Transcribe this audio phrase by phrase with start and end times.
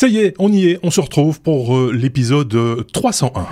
[0.00, 3.46] Ça y est, on y est, on se retrouve pour euh, l'épisode 301.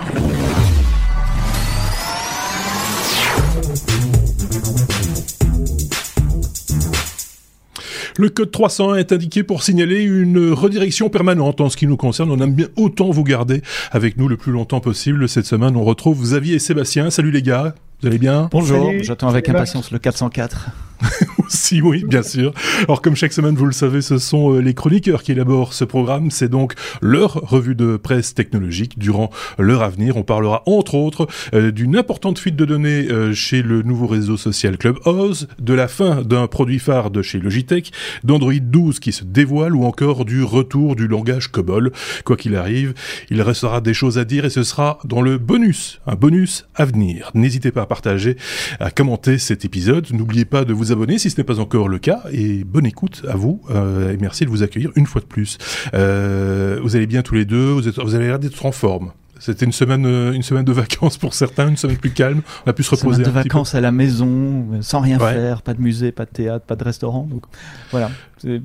[8.16, 12.30] Le code 301 est indiqué pour signaler une redirection permanente en ce qui nous concerne.
[12.30, 13.60] On aime bien autant vous garder
[13.90, 15.28] avec nous le plus longtemps possible.
[15.28, 17.10] Cette semaine, on retrouve Xavier et Sébastien.
[17.10, 18.48] Salut les gars, vous allez bien?
[18.50, 20.70] Bonjour, j'attends avec impatience le 404.
[21.48, 22.52] si oui, bien sûr.
[22.82, 25.84] Alors comme chaque semaine, vous le savez, ce sont euh, les chroniqueurs qui élaborent ce
[25.84, 26.30] programme.
[26.30, 30.16] C'est donc leur revue de presse technologique durant leur avenir.
[30.16, 34.36] On parlera entre autres euh, d'une importante fuite de données euh, chez le nouveau réseau
[34.36, 37.92] social Clubhouse, de la fin d'un produit phare de chez Logitech,
[38.24, 41.92] d'Android 12 qui se dévoile ou encore du retour du langage COBOL.
[42.24, 42.94] Quoi qu'il arrive,
[43.30, 46.84] il restera des choses à dire et ce sera dans le bonus, un bonus à
[46.84, 47.30] venir.
[47.34, 48.36] N'hésitez pas à partager,
[48.80, 50.06] à commenter cet épisode.
[50.12, 52.22] N'oubliez pas de vous abonner si ce n'est pas encore le cas.
[52.32, 53.60] Et bonne écoute à vous.
[53.70, 55.58] Euh, et merci de vous accueillir une fois de plus.
[55.94, 57.70] Euh, vous allez bien tous les deux.
[57.70, 59.12] Vous, êtes, vous avez l'air d'être en forme.
[59.40, 62.42] C'était une semaine, euh, une semaine de vacances pour certains, une semaine plus calme.
[62.66, 63.20] On a pu se reposer.
[63.20, 66.30] Une semaine de vacances à la maison, sans rien faire, pas de musée, pas de
[66.30, 67.28] théâtre, pas de restaurant.
[67.30, 67.44] Donc
[67.90, 68.10] voilà.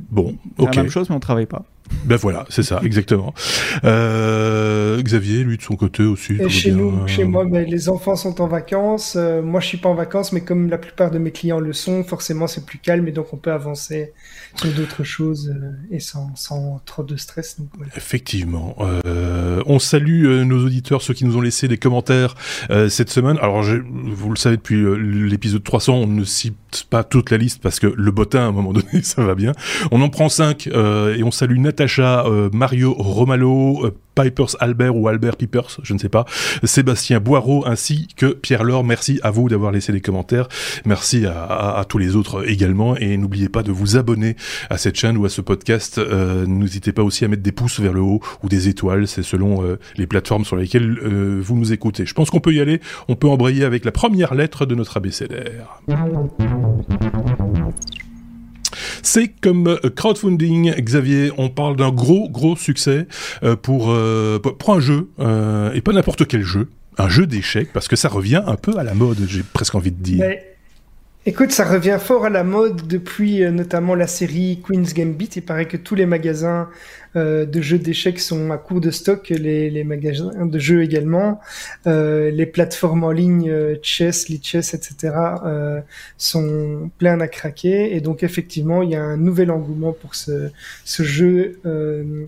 [0.09, 0.75] Bon, ok.
[0.75, 1.63] la même chose, mais on travaille pas.
[2.05, 3.33] Ben voilà, c'est ça, exactement.
[3.83, 6.33] Euh, Xavier, lui, de son côté aussi.
[6.39, 9.15] Et chez nous, chez moi, ben, les enfants sont en vacances.
[9.15, 11.73] Euh, moi, je suis pas en vacances, mais comme la plupart de mes clients le
[11.73, 14.13] sont, forcément, c'est plus calme et donc on peut avancer
[14.55, 17.59] sur d'autres choses euh, et sans, sans, trop de stress.
[17.59, 17.91] Donc, voilà.
[17.95, 18.75] Effectivement.
[19.05, 22.35] Euh, on salue euh, nos auditeurs, ceux qui nous ont laissé des commentaires
[22.89, 23.37] cette semaine.
[23.41, 24.83] Alors, vous le savez, depuis
[25.29, 28.51] l'épisode 300, on ne cite pas toute la liste parce que le bottin, à un
[28.51, 29.53] moment donné, ça va bien.
[29.91, 35.79] On en prend 5 et on salue Natacha, Mario Romalo, Pipers Albert ou Albert Pipers,
[35.81, 36.25] je ne sais pas,
[36.63, 38.83] Sébastien Boireau ainsi que Pierre Laure.
[38.83, 40.47] Merci à vous d'avoir laissé des commentaires.
[40.85, 42.95] Merci à, à, tous les autres également.
[42.97, 44.35] Et n'oubliez pas de vous abonner
[44.69, 45.97] à cette chaîne ou à ce podcast.
[45.97, 49.07] Euh, N'hésitez pas aussi à mettre des pouces vers le haut ou des étoiles.
[49.07, 52.05] C'est selon euh, les plateformes sur lesquelles euh, vous nous écoutez.
[52.05, 52.79] Je pense qu'on peut y aller.
[53.07, 55.81] On peut embrayer avec la première lettre de notre abécédaire.
[59.01, 63.07] C'est comme crowdfunding, Xavier, on parle d'un gros, gros succès
[63.61, 63.93] pour,
[64.59, 68.41] pour un jeu, et pas n'importe quel jeu, un jeu d'échecs, parce que ça revient
[68.45, 70.25] un peu à la mode, j'ai presque envie de dire.
[71.25, 75.29] Écoute, ça revient fort à la mode depuis notamment la série Queen's Gambit.
[75.37, 76.69] Il paraît que tous les magasins
[77.15, 81.39] euh, de jeux d'échecs sont à court de stock, les, les magasins de jeux également,
[81.87, 85.15] euh, les plateformes en ligne euh, Chess, Lichess, etc.
[85.45, 85.79] Euh,
[86.17, 90.49] sont pleines à craquer et donc effectivement il y a un nouvel engouement pour ce,
[90.83, 91.57] ce jeu.
[91.65, 92.25] Euh,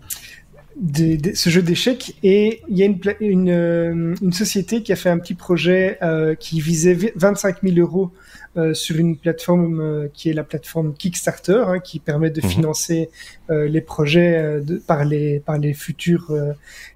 [1.34, 5.20] ce jeu d'échecs et il y a une, une, une, société qui a fait un
[5.20, 8.12] petit projet euh, qui visait 25 000 euros
[8.58, 12.50] euh, sur une plateforme euh, qui est la plateforme Kickstarter, hein, qui permet de mhm.
[12.50, 13.10] financer
[13.50, 16.34] euh, les projets de, par les par les futurs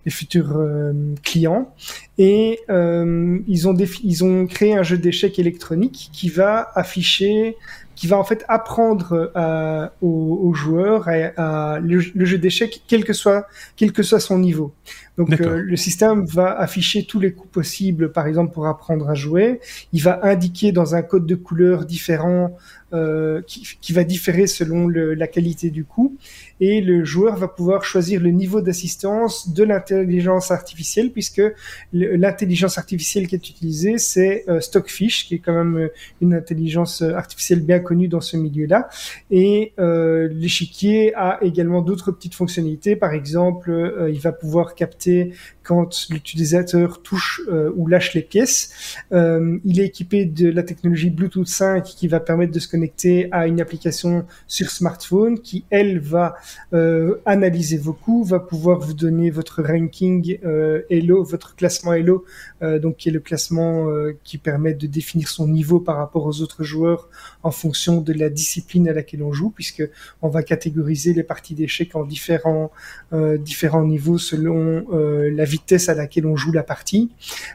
[0.06, 0.58] les futurs
[1.24, 1.74] clients.
[2.18, 7.58] Et ils ont ils ont créé un jeu d'échecs électronique qui va afficher
[7.96, 13.03] qui va en fait apprendre à, aux, aux, joueurs à, le, le, jeu d'échecs quel
[13.03, 14.74] que soit quel que soit son niveau.
[15.19, 19.16] Donc euh, le système va afficher tous les coups possibles, par exemple pour apprendre à
[19.16, 19.59] jouer.
[19.91, 22.56] Il va indiquer dans un code de couleur différent
[22.94, 26.16] euh, qui, qui, va différer selon le, la qualité du coup.
[26.59, 31.42] Et le joueur va pouvoir choisir le niveau d'assistance de l'intelligence artificielle, puisque
[31.94, 35.88] l'intelligence artificielle qui est utilisée, c'est euh, Stockfish, qui est quand même euh,
[36.22, 38.90] une intelligence artificielle bien connue dans ce milieu-là.
[39.31, 42.96] Et euh, l'échiquier a également d'autres petites fonctionnalités.
[42.96, 45.34] Par exemple, euh, il va pouvoir capter
[45.64, 48.98] quand l'utilisateur touche euh, ou lâche les pièces.
[49.12, 53.28] Euh, il est équipé de la technologie Bluetooth 5 qui va permettre de se connecter
[53.31, 56.36] à une application sur smartphone qui, elle, va
[56.74, 60.38] euh, analyser vos coups, va pouvoir vous donner votre ranking
[60.90, 62.26] Hello, votre classement Hello,
[62.62, 63.88] donc qui est le classement
[64.24, 67.10] qui permet de définir son niveau par rapport aux autres joueurs
[67.44, 69.88] en fonction de la discipline à laquelle on joue, puisque
[70.22, 72.72] on va catégoriser les parties d'échecs en différents
[73.40, 77.10] différents niveaux selon la vitesse à laquelle on joue la partie.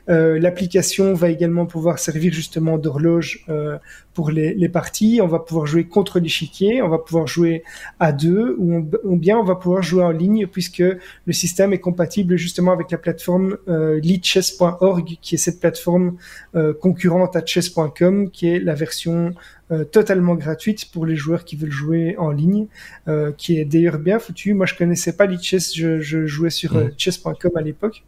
[0.09, 3.79] Euh, l'application va également pouvoir servir justement d'horloge euh,
[4.13, 5.21] pour les, parties.
[5.23, 7.63] On va pouvoir jouer contre l'échiquier, on va pouvoir jouer
[8.01, 11.79] à deux, ou, ou, bien on va pouvoir jouer en ligne puisque le système est
[11.79, 16.17] compatible justement avec la plateforme euh, leadchess.org, qui est cette plateforme
[16.55, 19.35] euh, concurrente à chess.com, qui est la version
[19.71, 22.67] euh, totalement gratuite pour les joueurs qui veulent jouer en ligne,
[23.09, 24.55] euh, qui est d'ailleurs bien foutu.
[24.55, 26.91] Moi, je connaissais pas leadchess, je, je jouais sur mmh.
[26.99, 28.05] chess.com à l'époque.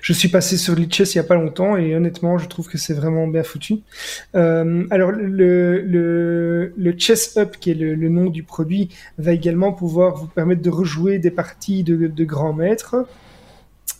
[0.00, 2.78] Je suis passé sur Lichess il y a pas longtemps et honnêtement, je trouve que
[2.78, 3.80] c'est vraiment bien foutu.
[4.34, 5.80] Euh, alors le,
[6.76, 8.88] le, Chess Up, qui est le, le, nom du produit,
[9.18, 13.06] va également pouvoir vous permettre de rejouer des parties de, de grands maîtres.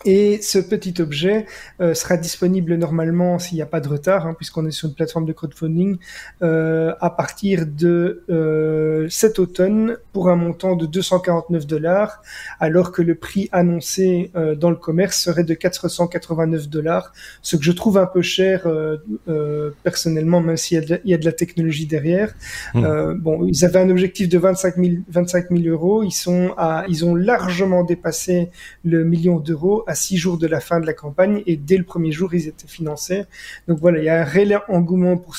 [0.05, 1.47] Et ce petit objet
[1.81, 4.95] euh, sera disponible normalement s'il n'y a pas de retard, hein, puisqu'on est sur une
[4.95, 5.97] plateforme de crowdfunding,
[6.43, 12.23] euh, à partir de euh, cet automne pour un montant de 249 dollars,
[12.61, 17.63] alors que le prix annoncé euh, dans le commerce serait de 489 dollars, ce que
[17.63, 21.33] je trouve un peu cher euh, euh, personnellement, même s'il y, y, a de la
[21.33, 22.35] technologie derrière.
[22.75, 23.15] Mmh.
[23.19, 27.05] bon, ils avaient un objectif de 25 000, 25 000 euros, ils sont à, ils
[27.05, 28.51] ont largement dépassé
[28.85, 31.85] le million d'euros à six jours de la fin de la campagne et dès le
[31.85, 33.25] premier jour ils étaient financés.
[33.69, 35.37] Donc voilà, il y a un réel engouement pour,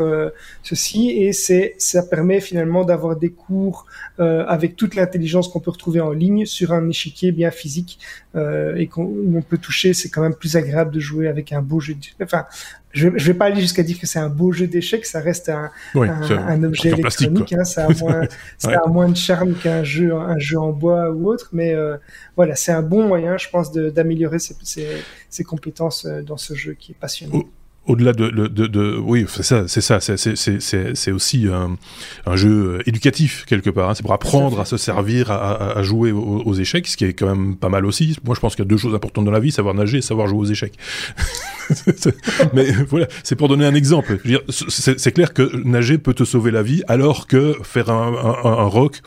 [0.00, 0.30] euh,
[0.62, 3.86] ceci et c'est ça permet finalement d'avoir des cours
[4.20, 7.98] euh, avec toute l'intelligence qu'on peut retrouver en ligne sur un échiquier bien physique
[8.76, 9.94] et qu'on on peut toucher.
[9.94, 11.94] C'est quand même plus agréable de jouer avec un beau jeu.
[11.94, 12.46] De, enfin,
[12.96, 15.50] je, je vais pas aller jusqu'à dire que c'est un beau jeu d'échecs, ça reste
[15.50, 18.22] un, oui, un, un objet électronique, hein, ça a moins,
[18.58, 21.98] ça a moins de charme qu'un jeu, un jeu en bois ou autre, mais euh,
[22.36, 24.88] voilà, c'est un bon moyen, je pense, d'améliorer ses, ses,
[25.28, 27.42] ses, compétences euh, dans ce jeu qui est passionnant.
[27.44, 27.48] Oh
[27.86, 31.76] au-delà de, de, de, de, oui, c'est ça, c'est ça, c'est aussi un,
[32.26, 33.90] un, jeu éducatif quelque part.
[33.90, 33.94] Hein.
[33.94, 37.12] C'est pour apprendre à se servir, à, à jouer aux, aux, échecs, ce qui est
[37.12, 38.16] quand même pas mal aussi.
[38.24, 40.02] Moi, je pense qu'il y a deux choses importantes dans la vie savoir nager et
[40.02, 40.74] savoir jouer aux échecs.
[42.54, 44.18] Mais voilà, c'est pour donner un exemple.
[44.48, 48.14] C'est clair que nager peut te sauver la vie, alors que faire un,
[48.44, 49.02] un, un rock,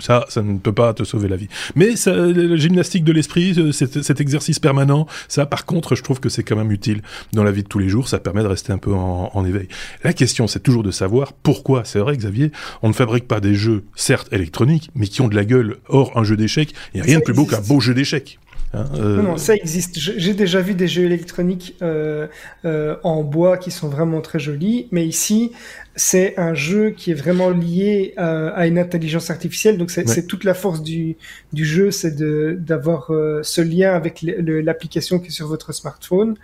[0.00, 1.48] ça, ça ne peut pas te sauver la vie.
[1.74, 6.02] Mais ça, la gymnastique de l'esprit, euh, cet, cet, exercice permanent, ça, par contre, je
[6.02, 8.08] trouve que c'est quand même utile dans la vie de tous les jours.
[8.08, 9.68] Ça permet de rester un peu en, en éveil.
[10.04, 11.82] La question, c'est toujours de savoir pourquoi.
[11.84, 15.36] C'est vrai, Xavier, on ne fabrique pas des jeux, certes électroniques, mais qui ont de
[15.36, 15.76] la gueule.
[15.88, 18.38] Or, un jeu d'échecs, il n'y a rien de plus beau qu'un beau jeu d'échecs.
[18.74, 19.16] Hein, euh...
[19.16, 19.98] Non, non, ça existe.
[19.98, 22.26] J'ai déjà vu des jeux électroniques euh,
[22.64, 25.52] euh, en bois qui sont vraiment très jolis, mais ici,
[25.94, 29.76] c'est un jeu qui est vraiment lié à, à une intelligence artificielle.
[29.76, 30.26] Donc c'est ouais.
[30.26, 31.16] toute la force du,
[31.52, 32.16] du jeu, c'est
[32.64, 36.36] d'avoir euh, ce lien avec l'application qui est sur votre smartphone.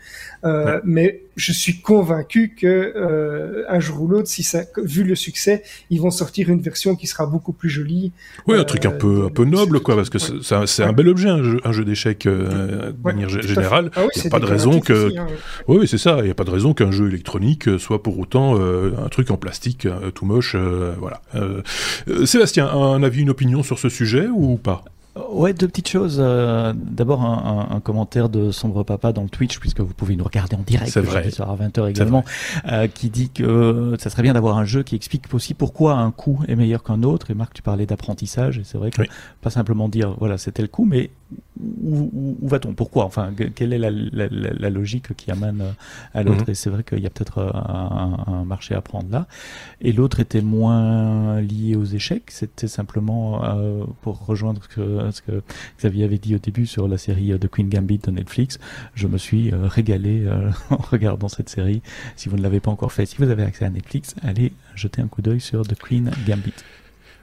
[0.45, 0.81] Euh, ouais.
[0.85, 5.62] Mais je suis convaincu que euh, un jour ou l'autre, si ça, vu le succès,
[5.89, 8.12] ils vont sortir une version qui sera beaucoup plus jolie.
[8.47, 10.67] Oui, un truc un peu un peu noble, quoi, parce que ouais.
[10.67, 13.91] c'est un bel objet, un jeu, d'échecs de manière générale.
[13.97, 15.06] Ah, oui, il n'y a pas de raison que.
[15.06, 15.27] Aussi, hein,
[15.69, 16.19] oui, oui c'est ça.
[16.19, 19.38] Il n'y a pas de raison qu'un jeu électronique soit pour autant un truc en
[19.38, 21.20] plastique euh, tout moche, euh, voilà.
[21.35, 21.62] Euh,
[22.25, 24.85] Sébastien, un avis, une opinion sur ce sujet ou pas?
[25.32, 26.19] Ouais, deux petites choses.
[26.19, 30.23] D'abord, un, un, un, commentaire de Sombre Papa dans le Twitch, puisque vous pouvez nous
[30.23, 31.29] regarder en direct vrai.
[31.32, 32.25] soir à 20h également,
[32.94, 36.38] qui dit que ça serait bien d'avoir un jeu qui explique aussi pourquoi un coup
[36.46, 37.32] est meilleur qu'un autre.
[37.32, 39.08] Et Marc, tu parlais d'apprentissage, et c'est vrai que oui.
[39.40, 41.11] pas simplement dire, voilà, c'était le coup, mais
[41.88, 42.75] où, où, où va-t-on?
[42.75, 43.05] Pourquoi?
[43.05, 45.75] Enfin, quelle est la, la, la, logique qui amène
[46.14, 46.44] à l'autre?
[46.46, 46.50] Mmh.
[46.50, 49.26] Et c'est vrai qu'il y a peut-être un, un, marché à prendre là.
[49.81, 55.23] Et l'autre était moins lié aux échecs, c'était simplement euh, pour rejoindre ce que ce
[55.23, 55.43] que
[55.79, 58.58] Xavier avait dit au début sur la série de Queen Gambit de Netflix.
[58.94, 61.82] Je me suis euh, régalé euh, en regardant cette série.
[62.17, 65.02] Si vous ne l'avez pas encore fait, si vous avez accès à Netflix, allez jeter
[65.02, 66.55] un coup d'œil sur The Queen Gambit.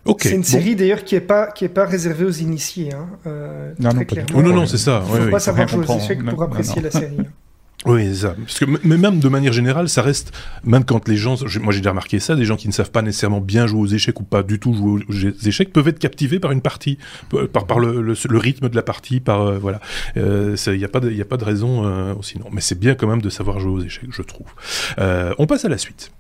[0.05, 0.47] Okay, c'est une bon.
[0.47, 3.99] série d'ailleurs qui est pas qui est pas réservée aux initiés, hein, euh, non, très
[3.99, 4.33] non, clairement.
[4.35, 5.03] Oh, non, non, c'est ça.
[5.03, 5.41] Il faut oui, pas oui.
[5.41, 7.17] savoir jouer aux échecs pour apprécier la série.
[7.19, 7.23] Hein.
[7.85, 8.35] Oui, c'est ça.
[8.35, 10.31] Parce que mais même de manière générale, ça reste,
[10.63, 13.03] même quand les gens, moi j'ai déjà remarqué ça, des gens qui ne savent pas
[13.03, 16.39] nécessairement bien jouer aux échecs ou pas du tout jouer aux échecs peuvent être captivés
[16.39, 16.97] par une partie,
[17.53, 19.81] par, par le, le, le rythme de la partie, par euh, voilà.
[20.15, 22.45] Il euh, n'y a pas de, a pas de raison euh, sinon.
[22.51, 24.47] Mais c'est bien quand même de savoir jouer aux échecs, je trouve.
[24.97, 26.12] Euh, on passe à la suite.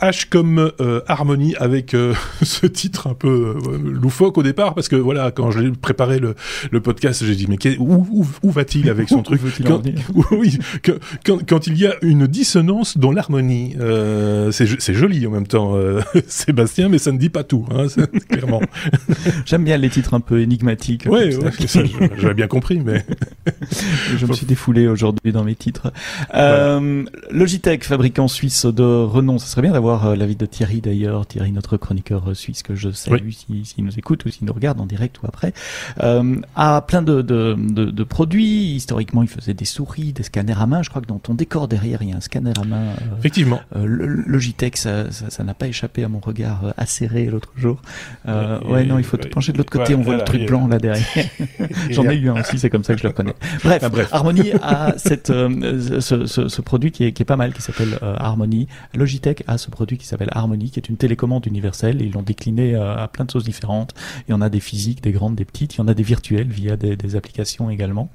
[0.00, 4.88] H comme euh, harmonie avec euh, ce titre un peu euh, loufoque au départ parce
[4.88, 6.34] que voilà quand j'ai préparé le,
[6.70, 9.82] le podcast j'ai dit mais où, où, où va-t-il avec son truc quand,
[10.32, 13.76] oui que, quand, quand, il y a une dissonance dans l'harmonie
[14.50, 15.74] c'est joli en même temps
[16.26, 17.86] Sébastien mais ça ne dit pas tout hein,
[18.28, 18.60] clairement.
[19.44, 21.50] J'aime bien les titres un peu énigmatiques ouais, ouais
[22.18, 23.04] j'avais bien compris mais
[24.16, 25.92] je me suis défoulé aujourd'hui dans mes titres.
[26.32, 26.80] Voilà.
[27.30, 31.52] Logitech fabricant suisse de renom ça serait bien d'avoir euh, l'avis de Thierry d'ailleurs, Thierry
[31.52, 33.32] notre chroniqueur euh, suisse que je salue oui.
[33.34, 35.52] s'il si, nous écoute ou s'il nous regarde en direct ou après,
[36.02, 38.74] euh, a plein de, de, de, de, produits.
[38.74, 40.82] Historiquement, il faisait des souris, des scanners à main.
[40.82, 42.86] Je crois que dans ton décor derrière, il y a un scanner à main.
[42.86, 43.60] Euh, Effectivement.
[43.76, 47.82] Euh, Logitech, ça n'a pas échappé à mon regard acéré l'autre jour.
[48.26, 49.94] Ouais, non, il faut te pencher de l'autre côté.
[49.94, 51.04] On voit le truc blanc là derrière.
[51.90, 53.34] J'en ai eu un aussi, c'est comme ça que je le connais.
[53.62, 54.08] Bref, ah, bref.
[54.10, 57.98] Harmony a cette, ce, ce, ce, produit qui est, qui est pas mal, qui s'appelle
[58.00, 58.68] Harmony.
[58.94, 62.00] Logitech a ce ce produit qui s'appelle Harmony, qui est une télécommande universelle.
[62.00, 63.94] Ils l'ont décliné à plein de choses différentes.
[64.28, 65.74] Il y en a des physiques, des grandes, des petites.
[65.74, 68.10] Il y en a des virtuelles via des, des applications également.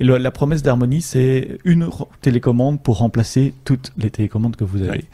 [0.00, 1.88] Et la promesse d'Harmony, c'est une
[2.20, 5.04] télécommande pour remplacer toutes les télécommandes que vous avez.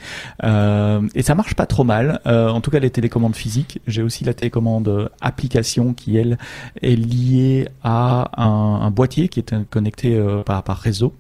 [0.44, 2.20] Euh, et ça marche pas trop mal.
[2.26, 3.80] Euh, en tout cas, les télécommandes physiques.
[3.86, 6.38] J'ai aussi la télécommande application qui elle
[6.80, 11.12] est liée à un, un boîtier qui est connecté euh, par, par réseau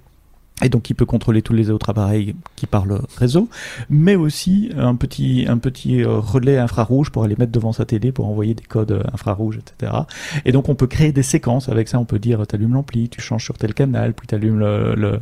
[0.60, 3.48] et donc il peut contrôler tous les autres appareils qui parlent réseau,
[3.90, 8.12] mais aussi un petit un petit euh, relais infrarouge pour aller mettre devant sa télé
[8.12, 9.92] pour envoyer des codes euh, infrarouges, etc.
[10.44, 11.98] Et donc on peut créer des séquences avec ça.
[11.98, 15.20] On peut dire t'allumes l'ampli, tu changes sur tel canal, puis t'allumes le le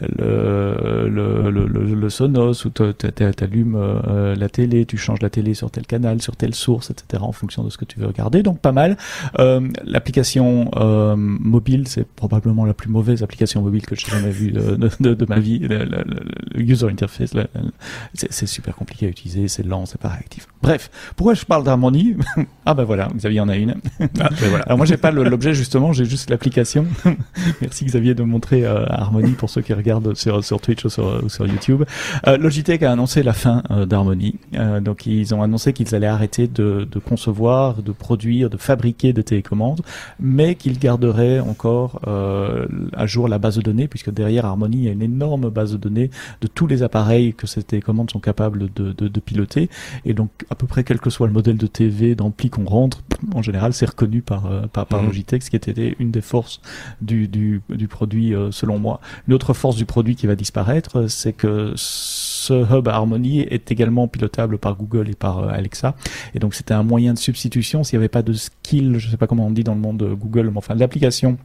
[0.00, 5.86] le, le, le, Sonos ou t'allumes euh, la télé, tu changes la télé sur tel
[5.86, 7.22] canal, sur telle source, etc.
[7.22, 8.42] En fonction de ce que tu veux regarder.
[8.42, 8.96] Donc pas mal.
[9.84, 10.70] L'application
[11.16, 14.50] mobile, c'est probablement la plus mauvaise application mobile que j'ai jamais vue
[15.28, 15.58] ma vie.
[15.60, 15.86] Le,
[16.56, 17.32] user interface,
[18.14, 20.46] c'est super compliqué à utiliser, c'est lent, c'est pas réactif.
[20.62, 22.16] Bref, pourquoi je parle d'harmonie
[22.66, 23.74] Ah ben voilà, Xavier en a une.
[24.00, 24.64] Ah, ben voilà.
[24.64, 26.86] Alors moi j'ai pas l'objet justement, j'ai juste l'application.
[27.60, 31.30] Merci Xavier de montrer euh, Harmony pour ceux qui regardent sur, sur Twitch ou sur,
[31.30, 31.84] sur YouTube.
[32.26, 34.36] Euh, Logitech a annoncé la fin euh, d'Harmony.
[34.54, 39.12] Euh, donc ils ont annoncé qu'ils allaient arrêter de, de, concevoir, de produire, de fabriquer
[39.12, 39.82] des télécommandes,
[40.20, 44.88] mais qu'ils garderaient encore à jour la base de données puisque derrière Harmony il y
[44.88, 48.72] a une énorme base de données de tous les appareils que ces télécommandes sont capables
[48.74, 49.68] de, de, piloter.
[50.04, 53.02] Et donc, à peu près quel que soit le modèle de TV, d'ampli qu'on rentre,
[53.34, 55.08] en général, c'est reconnu par, euh, par, par mhm.
[55.08, 56.60] Logitech, ce qui était une des forces
[57.00, 59.00] du, du, du produit, euh, selon moi.
[59.28, 64.08] Une autre force du produit qui va disparaître, c'est que ce hub Harmony est également
[64.08, 65.94] pilotable par Google et par euh, Alexa.
[66.34, 69.10] Et donc, c'était un moyen de substitution s'il n'y avait pas de skill, je ne
[69.10, 71.38] sais pas comment on dit dans le monde de Google, mais enfin, l'application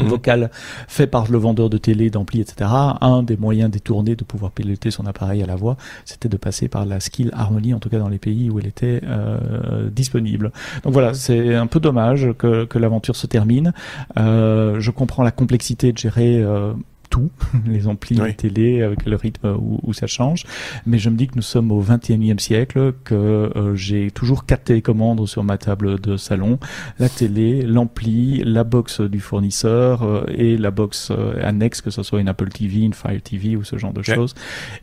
[0.00, 0.08] Mhm.
[0.08, 0.50] vocal
[0.86, 2.70] fait par le vendeur de télé, d'ampli, etc.
[3.00, 6.68] Un des moyens détournés de pouvoir piloter son appareil à la voix, c'était de passer
[6.68, 10.52] par la skill Harmony, en tout cas dans les pays où elle était euh, disponible.
[10.84, 13.72] Donc voilà, c'est un peu dommage que, que l'aventure se termine.
[14.18, 16.72] Euh, je comprends la complexité de gérer euh,
[17.08, 17.30] tout,
[17.66, 18.34] les amplis oui.
[18.34, 20.44] télé avec le rythme où, ça change.
[20.86, 24.64] Mais je me dis que nous sommes au 21e siècle, que euh, j'ai toujours quatre
[24.64, 26.58] télécommandes sur ma table de salon,
[26.98, 32.02] la télé, l'ampli, la box du fournisseur euh, et la box euh, annexe, que ce
[32.02, 34.34] soit une Apple TV, une Fire TV ou ce genre de choses,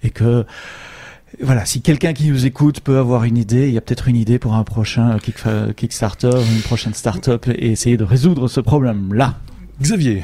[0.04, 0.46] et que
[1.42, 4.16] voilà, si quelqu'un qui nous écoute peut avoir une idée, il y a peut-être une
[4.16, 5.18] idée pour un prochain
[5.76, 9.36] Kickstarter, une prochaine start-up et essayer de résoudre ce problème-là.
[9.82, 10.24] Xavier,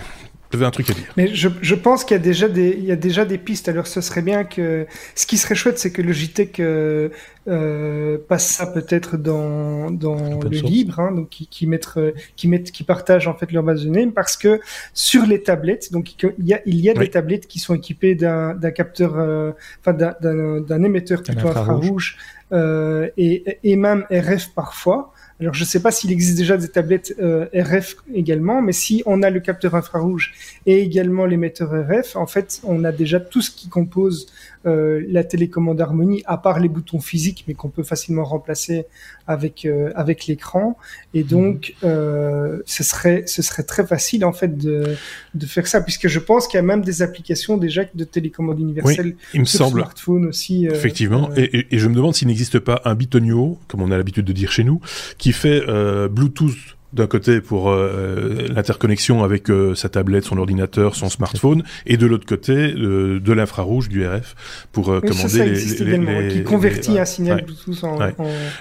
[0.60, 1.06] un truc à dire.
[1.18, 3.70] Mais je, je pense qu'il y a déjà des il y a déjà des pistes.
[3.70, 7.10] Alors ce serait bien que ce qui serait chouette, c'est que Logitech euh,
[7.48, 11.98] euh, passe ça peut-être dans dans le libre, hein, donc qui qui mettent
[12.36, 14.62] qui mettent qui partagent en fait leur base de données, parce que
[14.94, 18.14] sur les tablettes, donc il y a il y a des tablettes qui sont équipées
[18.14, 20.14] d'un d'un capteur, euh, enfin d'un
[20.62, 22.18] d'un émetteur plutôt infrarouge,
[22.52, 25.12] euh, et et même RF parfois.
[25.42, 29.02] Alors je ne sais pas s'il existe déjà des tablettes euh, RF également, mais si
[29.08, 30.34] on a le capteur infrarouge
[30.68, 34.28] et également l'émetteur RF, en fait, on a déjà tout ce qui compose
[34.66, 38.86] euh, la télécommande Harmony, à part les boutons physiques, mais qu'on peut facilement remplacer
[39.26, 40.78] avec euh, avec l'écran.
[41.14, 41.90] Et donc, mhm.
[41.90, 44.96] euh, ce serait ce serait très facile en fait de
[45.34, 48.60] de faire ça, puisque je pense qu'il y a même des applications déjà de télécommande
[48.60, 49.80] universelle il me sur semble.
[49.80, 50.68] smartphone aussi.
[50.68, 51.32] Effectivement.
[51.36, 54.34] Et, et, je me demande s'il n'existe pas un bitonio, comme on a l'habitude de
[54.34, 54.80] dire chez nous,
[55.18, 55.62] qui fait
[56.10, 61.98] Bluetooth d'un côté pour euh, l'interconnexion avec euh, sa tablette, son ordinateur, son smartphone, et
[61.98, 64.36] de l'autre côté euh, de l'infrarouge, du RF,
[64.72, 68.12] pour commander les, les, les, qui convertit un signal Bluetooth en, en,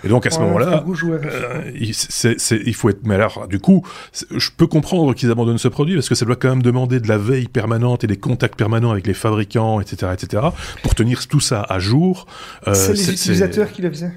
[0.04, 0.84] Et donc à ce moment-là,
[1.74, 1.92] il,
[2.66, 3.00] il faut être.
[3.04, 3.84] Mais alors, du coup,
[4.30, 7.08] je peux comprendre qu'ils abandonnent ce produit parce que ça doit quand même demander de
[7.08, 10.42] la veille permanente et des contacts permanents avec les fabricants, etc., etc.,
[10.82, 12.26] pour tenir tout ça à jour.
[12.72, 14.12] c'est les utilisateurs qui le faisaient.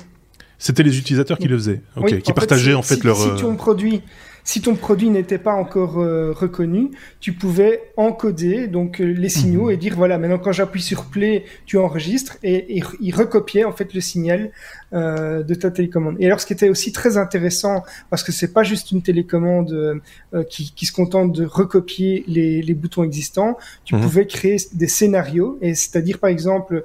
[0.63, 1.82] C'était les utilisateurs qui le faisaient,
[2.24, 3.17] qui partageaient en fait leur.
[3.17, 4.01] Si euh, ton produit,
[4.46, 9.65] si ton produit n'était pas encore euh, reconnu, tu pouvais encoder donc euh, les signaux
[9.65, 9.72] mhm.
[9.72, 13.74] et dire voilà maintenant quand j'appuie sur play, tu enregistres et, et il recopiait en
[13.74, 14.51] fait le signal
[14.93, 16.17] euh, de ta télécommande.
[16.19, 19.71] Et alors, ce qui était aussi très intéressant, parce que c'est pas juste une télécommande
[19.71, 19.95] euh,
[20.35, 24.01] euh, qui, qui, se contente de recopier les, les boutons existants, tu mhm.
[24.01, 25.57] pouvais créer des scénarios.
[25.62, 26.83] Et c'est-à-dire, par exemple,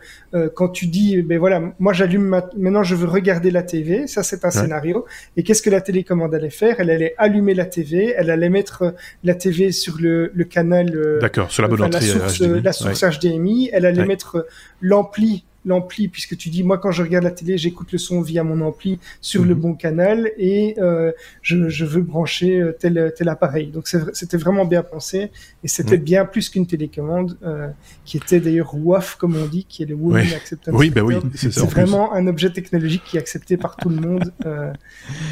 [0.55, 4.07] quand tu dis, ben voilà, moi j'allume maintenant, je veux regarder la TV.
[4.07, 5.05] Ça, c'est un scénario.
[5.37, 6.77] Et qu'est-ce que la télécommande allait faire?
[6.79, 11.19] Elle allait allumer la TV, elle allait mettre la TV sur le, le canal.
[11.21, 12.63] D'accord, sur la bonne entrée la source, HDMI.
[12.63, 13.71] La source HDMI.
[13.73, 14.47] Elle allait mettre
[14.81, 18.45] l'ampli l'ampli, puisque tu dis, moi, quand je regarde la télé, j'écoute le son via
[18.45, 19.61] mon ampli sur le mhm.
[19.61, 21.13] bon canal et euh,
[21.43, 23.69] je, je, veux brancher euh, tel, tel appareil.
[23.69, 25.31] Donc c'était vraiment bien pensé
[25.65, 26.05] et c'était mhm.
[26.05, 27.69] bien plus qu'une télécommande euh,
[28.05, 30.35] qui était d'ailleurs WAF, comme on dit, qui est le Women oui.
[30.35, 33.97] Acceptance Oui, bah oui, c'est vraiment un objet technologique qui est accepté par tout le
[33.97, 34.73] monde euh,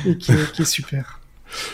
[0.07, 1.21] et qui est, qui est super.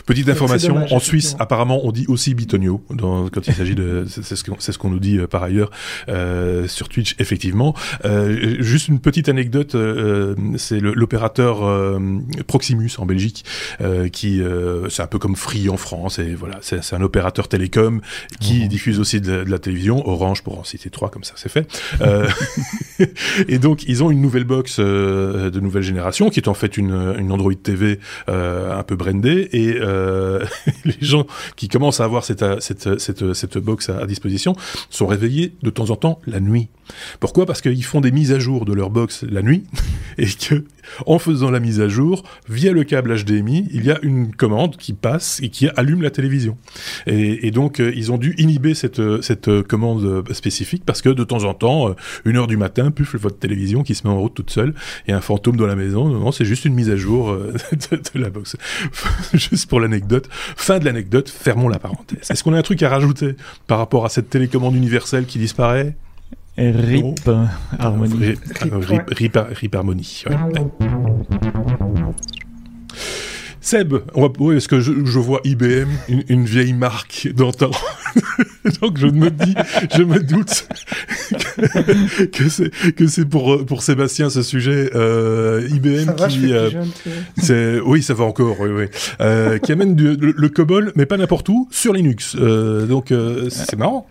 [0.07, 4.05] Petite information, en Suisse, apparemment, on dit aussi bitonio dans, quand il s'agit de...
[4.09, 5.71] C'est ce qu'on ce nous dit euh, par ailleurs
[6.09, 7.75] euh, sur Twitch, effectivement.
[8.05, 11.99] Euh, juste une petite anecdote, euh, c'est l'opérateur euh,
[12.47, 13.45] Proximus en Belgique,
[13.81, 14.41] euh, qui
[14.89, 18.01] c'est un peu comme Free en France, et voilà, c'est un opérateur télécom
[18.41, 21.51] qui diffuse aussi de, de, la télévision, Orange pour en citer trois, comme ça c'est
[21.51, 21.67] fait.
[23.49, 27.15] et donc, ils ont une nouvelle box de nouvelle génération, qui est en fait une,
[27.19, 27.99] une Android TV
[28.29, 30.45] un peu brandée, et et euh,
[30.85, 31.27] les gens
[31.57, 32.45] qui commencent à avoir cette,
[33.57, 34.55] box à, disposition
[34.91, 36.69] sont réveillés de temps en temps la nuit.
[37.21, 37.47] Pourquoi?
[37.47, 39.65] Parce qu'ils font des mises à jour de leur box la nuit
[40.19, 40.65] et que
[41.07, 44.77] en faisant la mise à jour via le câble HDMI, il y a une commande
[44.77, 46.59] qui passe et qui allume la télévision.
[47.07, 51.45] Et, donc euh, ils ont dû inhiber cette, cette commande spécifique parce que de temps
[51.45, 54.35] en temps, euh, une heure du matin, puf, votre télévision qui se met en route
[54.35, 54.75] toute seule
[55.07, 56.09] et un fantôme dans la maison.
[56.09, 57.53] Non, c'est juste une mise à jour euh,
[57.91, 58.57] de, de la box.
[59.35, 60.29] juste pour l'anecdote.
[60.31, 62.31] Fin de l'anecdote, fermons la parenthèse.
[62.31, 63.37] Est-ce qu'on a un truc à rajouter
[63.67, 65.97] par rapport à cette télécommande universelle qui disparaît?
[66.59, 67.31] RIP
[67.79, 68.35] Harmonie.
[68.61, 70.25] RIP, RIP, Harmonie.
[73.61, 77.71] Seb, on va, oui, parce que je, je vois IBM, une, une vieille marque d'antan.
[78.83, 79.55] Donc je me dis,
[79.97, 80.67] je me doute
[81.31, 86.71] que, que c'est que c'est pour pour Sébastien ce sujet euh, IBM ça qui euh,
[87.39, 88.85] c'est oui ça va encore oui oui
[89.21, 92.37] euh, qui amène du, le, le, COBOL mais pas n'importe où sur Linux.
[92.39, 94.07] Euh, donc euh, c'est marrant.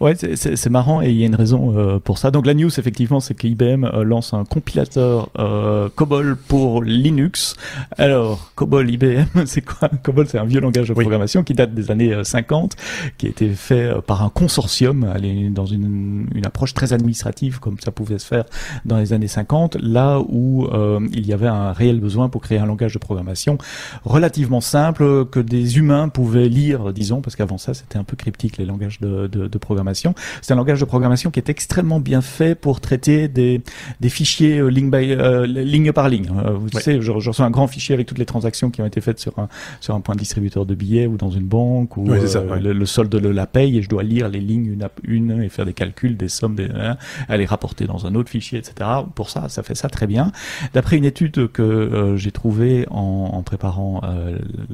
[0.00, 2.30] Ouais, c'est marrant et il y a une raison euh, pour ça.
[2.30, 7.56] Donc la news, effectivement, c'est qu'IBM euh, lance un compilateur euh, COBOL pour Linux.
[7.96, 9.88] Alors, COBOL IBM, c'est quoi?
[10.04, 12.76] COBOL, c'est un vieux langage de programmation qui date des années 50,
[13.16, 15.04] qui a été fait par un consortium,
[15.50, 18.44] dans une, une, approche très administrative, comme ça pouvait se faire
[18.84, 20.68] dans les années 50, là où
[21.12, 23.58] il y avait un réel besoin pour créer un langage de programmation
[24.04, 28.58] relativement simple que des humains pouvaient lire, disons, parce qu'avant ça, c'était un peu cryptique
[28.58, 32.20] les langages de, de, de programmation c'est un langage de programmation qui est extrêmement bien
[32.20, 33.60] fait pour traiter des,
[34.00, 36.30] des fichiers euh, ligne, by, euh, ligne par ligne.
[36.44, 38.86] Euh, vous savez, je, je, reçois un grand fichier avec toutes les transactions qui ont
[38.86, 39.48] été faites sur un,
[39.80, 43.28] sur un point de distributeur de billets ou dans une banque ou le, solde de
[43.28, 46.16] la paye et je dois lire les lignes une à une et faire des calculs,
[46.16, 46.96] des sommes, des, hein,
[47.28, 48.88] aller rapporter dans un autre fichier, etc.
[49.14, 50.32] Pour ça, ça fait ça très bien.
[50.74, 54.00] D'après une étude que j'ai trouvée en, en préparant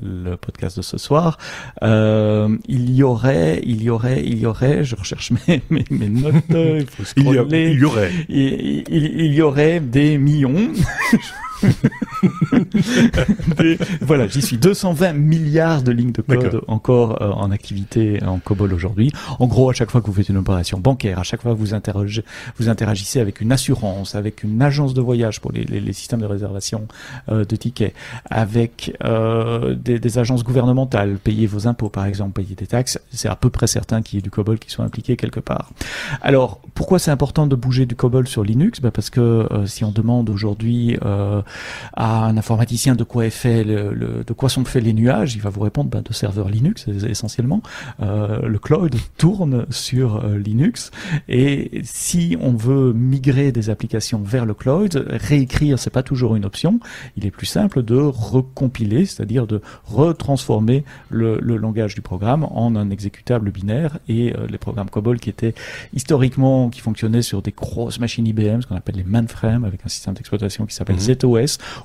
[0.02, 1.38] le podcast de ce soir,
[1.82, 6.34] il y aurait, il y aurait, il y aurait, je recherche mes, mes, mes notes,
[6.50, 7.02] il faut.
[7.16, 7.72] Il y, aurait.
[8.28, 10.72] Il, il, il y aurait des millions.
[14.00, 14.58] voilà, j'y suis.
[14.58, 19.12] 220 milliards de lignes de code encore euh, en activité en COBOL aujourd'hui.
[19.38, 21.58] En gros, à chaque fois que vous faites une opération bancaire, à chaque fois que
[21.58, 21.72] vous,
[22.58, 26.20] vous interagissez avec une assurance, avec une agence de voyage pour les, les, les systèmes
[26.20, 26.86] de réservation
[27.28, 27.94] euh, de tickets,
[28.30, 33.28] avec euh, des, des, agences gouvernementales, payer vos impôts par exemple, payer des taxes, c'est
[33.28, 35.70] à peu près certain qu'il y ait du COBOL qui soit impliqué quelque part.
[36.22, 38.80] Alors, pourquoi c'est important de bouger du COBOL sur Linux?
[38.80, 41.42] Ben Parce que euh, si on demande aujourd'hui euh,
[41.94, 45.35] à un informaticien de quoi est fait le, le, de quoi sont faits les nuages,
[45.35, 47.62] il va vous répondre ben, de serveurs Linux essentiellement.
[48.00, 50.90] Euh, le cloud tourne sur euh, Linux
[51.28, 56.44] et si on veut migrer des applications vers le cloud, réécrire c'est pas toujours une
[56.44, 56.80] option.
[57.16, 62.76] Il est plus simple de recompiler, c'est-à-dire de retransformer le, le, langage du programme en
[62.76, 65.54] un exécutable binaire et euh, les programmes COBOL qui étaient
[65.94, 69.88] historiquement qui fonctionnaient sur des grosses machines IBM, ce qu'on appelle les mainframes avec un
[69.88, 71.11] système d'exploitation qui s'appelle mmh.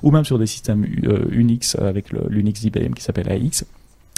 [0.02, 3.64] Ou même sur des systèmes euh, Unix avec l'Unix d'IBM qui s'appelle AX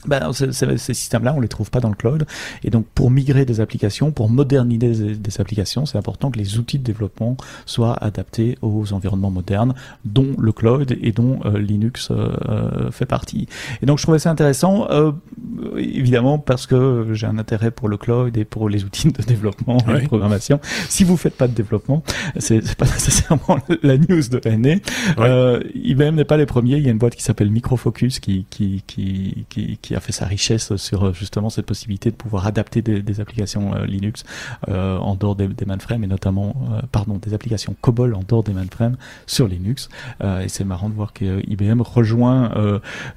[0.06, 2.26] ben, ces systèmes-là, on les trouve pas dans le cloud.
[2.64, 6.58] Et donc, pour migrer des applications, pour moderniser des, des applications, c'est important que les
[6.58, 7.36] outils de développement
[7.66, 13.06] soient adaptés aux environnements modernes, dont le cloud et dont euh, Linux euh, euh, fait
[13.06, 13.46] partie.
[13.80, 15.12] Et donc, je trouvais ça intéressant, euh,
[15.76, 19.78] évidemment, parce que j'ai un intérêt pour le cloud et pour les outils de développement
[19.88, 20.60] et de programmation.
[20.88, 22.02] Si vous faites pas de développement,
[22.38, 24.82] c'est pas nécessairement la news de l'année.
[25.16, 25.60] Ouais.
[25.74, 26.76] IBM n'est pas les premiers.
[26.76, 30.12] Il y a une boîte qui s'appelle Microfocus qui, qui, qui, qui, qui a fait
[30.12, 34.24] sa richesse sur justement cette possibilité de pouvoir adapter des, applications Linux
[34.68, 36.54] en dehors des, des mainframes et notamment,
[36.90, 39.88] pardon, des applications COBOL en dehors des mainframes sur Linux.
[40.22, 42.52] et c'est marrant de voir que IBM rejoint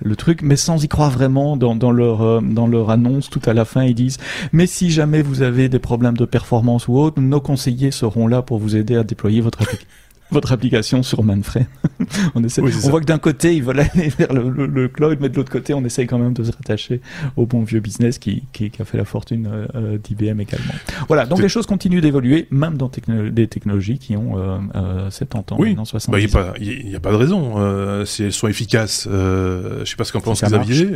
[0.01, 3.53] le truc, mais sans y croire vraiment dans, dans leur dans leur annonce tout à
[3.53, 4.17] la fin, ils disent
[4.51, 8.41] mais si jamais vous avez des problèmes de performance ou autre, nos conseillers seront là
[8.41, 11.65] pour vous aider à déployer votre application votre application sur Manfred.
[12.35, 15.35] on essaie, on voit que d'un côté ils veulent aller vers le, cloud, mais de
[15.35, 17.01] l'autre côté on essaye quand même de se rattacher
[17.35, 20.73] au bon vieux business qui, qui, a fait la fortune euh, euh, d'IBM également.
[21.07, 25.55] Voilà, donc les choses continuent d'évoluer, même dans des technologies qui ont euh, 70 euh,
[25.55, 25.75] ans, oui.
[25.75, 28.05] non 70 bah, Il n'y a, a, pas de raison.
[28.05, 30.89] si elles sont efficaces, je sais pas ce qu'en pense Xavier.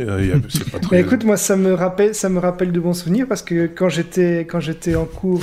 [0.90, 3.88] Bah, écoute, moi ça me rappelle, ça me rappelle de bons souvenirs parce que quand
[3.88, 5.42] j'étais quand j'étais en cours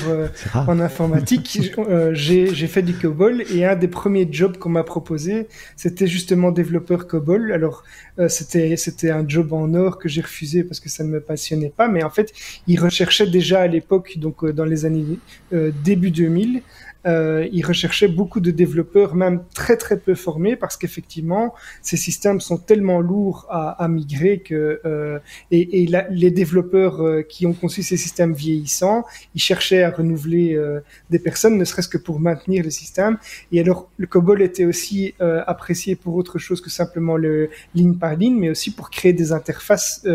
[0.53, 1.61] en informatique,
[2.11, 7.07] j'ai fait du COBOL et un des premiers jobs qu'on m'a proposé, c'était justement développeur
[7.07, 7.51] COBOL.
[7.51, 7.83] Alors,
[8.19, 11.21] euh, c'était c'était un job en or que j'ai refusé parce que ça ne me
[11.21, 11.87] passionnait pas.
[11.87, 12.33] Mais en fait,
[12.67, 15.19] ils recherchaient déjà à l'époque, donc euh, dans les années
[15.53, 16.61] euh, début 2000,
[17.07, 22.41] euh, ils recherchaient beaucoup de développeurs, même très très peu formés, parce qu'effectivement, ces systèmes
[22.41, 25.19] sont tellement lourds à, à migrer que euh,
[25.51, 30.55] et, et les développeurs euh, qui ont conçu ces systèmes vieillissants, ils cherchaient à renouveler
[30.55, 33.17] euh, des personnes, ne serait-ce que pour maintenir le système.
[33.51, 37.95] Et alors, le COBOL était aussi euh, apprécié pour autre chose que simplement le ligne
[37.95, 40.05] par ligne, mais aussi pour créer des interfaces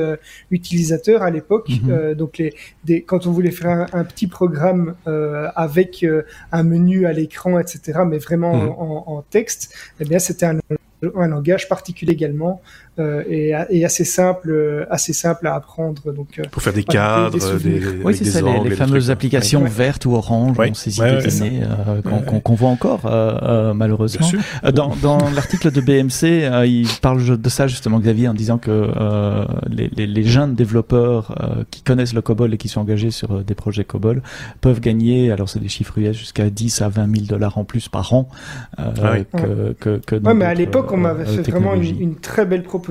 [0.51, 1.69] utilisateurs à l'époque.
[1.69, 2.15] Mhm.
[2.15, 4.95] donc, les, des, quand on voulait faire un, un petit programme
[5.55, 6.05] avec
[6.53, 8.69] un menu à l'écran, etc., mais vraiment mhm.
[8.71, 10.59] en, en, texte, eh bien, c'était un,
[11.17, 12.61] un langage particulier également
[12.99, 16.13] et, et, assez simple, euh, assez simple à apprendre.
[16.13, 20.05] Donc euh, pour faire des cadres, des, des, oui c'est ça, les, fameuses applications vertes
[20.05, 21.63] ou oranges, on saisit des données
[22.43, 23.01] qu'on voit encore
[23.75, 24.29] malheureusement.
[24.75, 28.91] Dans, dans l'article de BMC, il parle de ça justement Xavier en disant que
[29.71, 33.55] les, les, les, jeunes développeurs qui connaissent le COBOL et qui sont engagés sur des
[33.55, 34.23] projets COBOL
[34.61, 37.89] peuvent gagner, alors c'est des chiffres US, jusqu'à 10 à 20 000 dollars en plus
[37.89, 38.29] par an.
[38.77, 38.93] Ah
[39.33, 42.63] que, que, que ouais, mais à l'époque on m'avait fait vraiment une, une très belle
[42.63, 42.82] proposition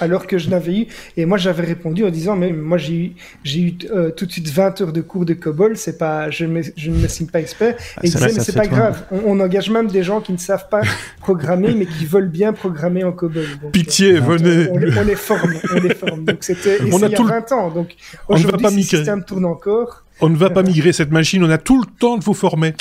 [0.00, 0.86] alors que je n'avais eu.
[1.16, 3.12] Et moi, j'avais répondu en disant, mais moi, j'ai eu,
[3.44, 6.46] j'ai eu euh, tout de suite 20 heures de cours de COBOL, c'est pas, je,
[6.76, 7.74] je ne me signe pas expert.
[7.96, 9.04] Ah, et il disait, mais c'est pas grave.
[9.10, 10.82] On, engage même des gens qui ne savent pas
[11.20, 13.44] programmer, mais qui veulent bien programmer en COBOL.
[13.72, 14.68] Pitié, euh, venez.
[14.70, 16.24] On, les forme, on les forme.
[16.24, 17.70] Donc c'était, il y a 20 ans.
[17.70, 17.94] Donc
[18.28, 20.04] aujourd'hui, le système tourne encore.
[20.22, 22.74] On ne va pas migrer cette machine, on a tout le temps de vous former.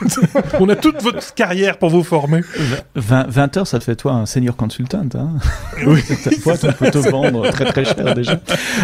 [0.60, 2.40] on a toute votre carrière pour vous former.
[2.94, 5.02] 20, 20 heures, ça te fait toi un senior consultant.
[5.14, 5.36] Hein
[5.86, 6.00] oui.
[6.42, 8.40] Toi, on peut te vendre très très cher déjà.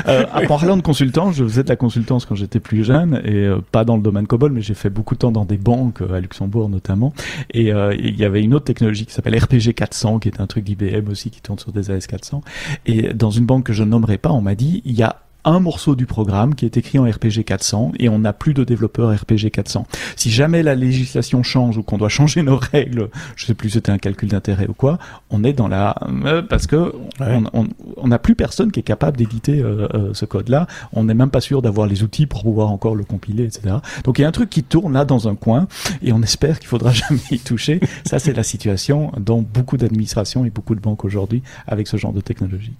[0.07, 3.44] Euh, en parlant de consultant, je faisais de la consultance quand j'étais plus jeune et
[3.44, 6.01] euh, pas dans le domaine COBOL, mais j'ai fait beaucoup de temps dans des banques,
[6.01, 7.12] euh, à Luxembourg notamment.
[7.53, 10.47] Et euh, il y avait une autre technologie qui s'appelle RPG 400, qui est un
[10.47, 12.42] truc d'IBM aussi qui tourne sur des AS 400.
[12.87, 15.61] Et dans une banque que je nommerai pas, on m'a dit, il y a un
[15.61, 19.14] morceau du programme qui est écrit en RPG 400 et on n'a plus de développeurs
[19.14, 19.87] RPG 400.
[20.16, 23.74] Si jamais la législation change ou qu'on doit changer nos règles, je sais plus si
[23.74, 24.98] c'était un calcul d'intérêt ou quoi,
[25.31, 29.61] on est dans la euh, parce que on n'a plus personne qui est capable d'éditer
[29.61, 30.66] euh, euh, ce code-là.
[30.92, 33.77] On n'est même pas sûr d'avoir les outils pour pouvoir encore le compiler, etc.
[34.05, 35.68] Donc il y a un truc qui tourne là dans un coin
[36.03, 37.81] et on espère qu'il faudra jamais y toucher.
[38.05, 42.12] Ça c'est la situation dans beaucoup d'administrations et beaucoup de banques aujourd'hui avec ce genre
[42.12, 42.72] de technologie.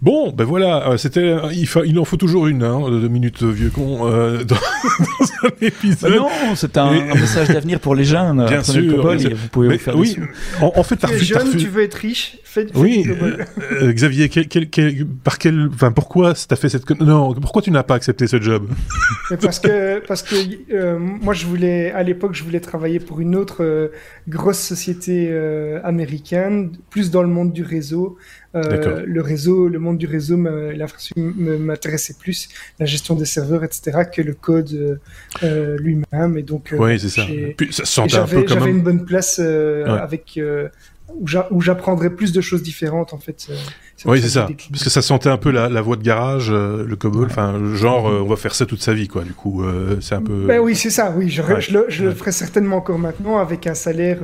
[0.00, 3.42] Bon, ben voilà, euh, c'était, euh, il, il, en faut toujours une, hein, de minutes
[3.42, 6.10] vieux con euh, dans, dans, un épisode.
[6.10, 8.44] Bah non, c'est un, un, message d'avenir pour les jeunes.
[8.48, 9.02] Bien sûr.
[9.02, 10.16] vous pouvez vous faire oui,
[10.60, 13.06] en, en, fait, tu es jeune, tu veux être riche, fais, fais oui,
[13.72, 17.70] euh, Xavier, quel, quel, quel, par quel, enfin, pourquoi t'as fait cette, non, pourquoi tu
[17.70, 18.68] n'as pas accepté ce job?
[19.40, 20.34] Parce que, parce que
[20.72, 23.88] euh, moi, je voulais, à l'époque, je voulais travailler pour une autre euh,
[24.28, 25.32] grosse société
[25.84, 28.16] américaine, plus dans le monde du réseau.
[28.54, 34.20] Euh, le réseau, le monde du réseau m'intéressait plus, la gestion des serveurs, etc., que
[34.20, 35.00] le code
[35.42, 36.36] euh, lui-même.
[36.36, 37.26] Et donc, euh, oui, c'est ça.
[37.70, 40.38] ça J'avais une bonne place avec
[41.50, 43.48] où j'apprendrais plus de choses différentes en fait.
[44.04, 44.48] Oui, c'est ça.
[44.70, 47.26] Parce que ça sentait un peu la, la voie de garage, euh, le COBOL.
[47.30, 49.22] Enfin, genre, euh, on va faire ça toute sa vie, quoi.
[49.22, 50.46] Du coup, euh, c'est un peu.
[50.46, 51.12] Ben oui, c'est ça.
[51.16, 54.18] Oui, je, je, le, je le, ferai certainement encore maintenant avec un salaire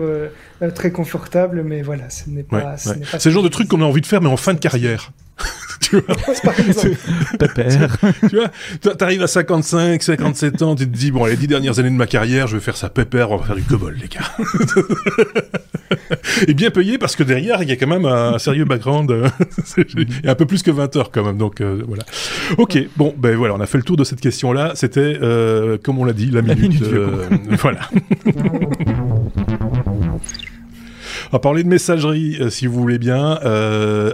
[0.75, 2.77] très confortable, mais voilà, ce n'est pas.
[2.77, 5.13] C'est le genre de truc qu'on a envie de faire, mais en fin de carrière.
[5.81, 6.15] tu vois
[7.39, 7.97] Pépère.
[8.29, 11.91] tu vois, t'arrives à 55, 57 ans, tu te dis, bon, les dix dernières années
[11.91, 14.21] de ma carrière, je vais faire ça pépère, on va faire du COBOL, les gars.
[16.47, 19.13] Et bien payé parce que derrière, il y a quand même un sérieux background.
[19.77, 22.05] il y a un peu plus que 20 heures quand même, donc euh, voilà.
[22.59, 24.73] Ok, bon, ben voilà, on a fait le tour de cette question-là.
[24.75, 26.59] C'était, euh, comme on l'a dit, la minute.
[26.59, 27.29] La minute euh,
[27.61, 27.81] voilà.
[31.31, 33.33] On va parler de messagerie, si vous voulez bien,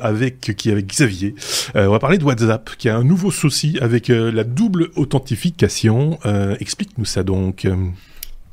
[0.03, 1.35] avec qui avec Xavier.
[1.75, 6.19] on va parler de WhatsApp, qui a un nouveau souci avec la double authentification.
[6.59, 7.69] Explique-nous ça donc.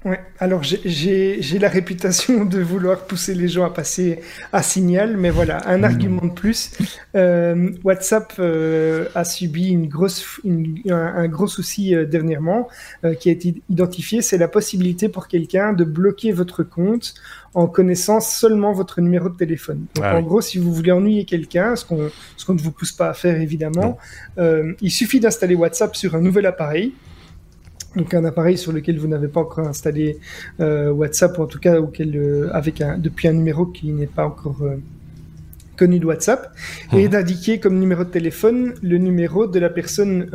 [0.04, 4.20] Ouais, alors j'ai la réputation de vouloir pousser les gens à passer
[4.52, 5.84] à Signal, mais voilà, un mmh.
[5.84, 6.72] argument de plus.
[7.16, 10.42] Euh, WhatsApp euh, a subi une grosse,
[10.90, 12.68] un, gros souci euh, dernièrement
[13.06, 17.14] euh, qui a été identifié, c'est la possibilité pour quelqu'un de bloquer votre compte
[17.54, 19.86] en connaissant seulement votre numéro de téléphone.
[19.96, 22.72] Donc, ah en gros, si vous voulez ennuyer quelqu'un, ce qu'on ce qu'on ne vous
[22.72, 24.00] pousse pas à faire évidemment,
[24.40, 26.94] euh, il suffit d'installer WhatsApp sur un nouvel appareil
[27.96, 30.18] donc un appareil sur lequel vous n'avez pas encore installé
[30.60, 34.26] euh, WhatsApp ou en tout cas euh, avec un depuis un numéro qui n'est pas
[34.26, 34.78] encore euh,
[35.82, 36.56] connu de WhatsApp
[36.94, 37.08] et mhm.
[37.10, 40.30] d'indiquer comme numéro de téléphone le numéro de la personne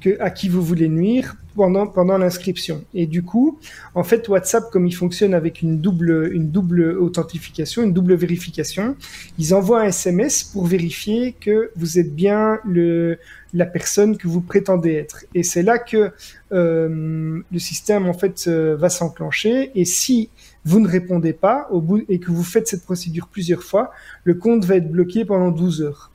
[0.00, 2.84] que, à qui vous voulez nuire pendant, pendant l'inscription.
[2.94, 3.58] Et du coup,
[3.96, 8.94] en fait, WhatsApp, comme il fonctionne avec une double, une double authentification, une double vérification,
[9.38, 13.18] ils envoient un SMS pour vérifier que vous êtes bien le,
[13.52, 15.24] la personne que vous prétendez être.
[15.34, 16.12] Et c'est là que
[16.52, 19.72] euh, le système en fait euh, va s'enclencher.
[19.74, 20.30] Et si
[20.64, 23.90] vous ne répondez pas au bout et que vous faites cette procédure plusieurs fois,
[24.24, 26.10] le compte va être bloqué pendant 12 heures.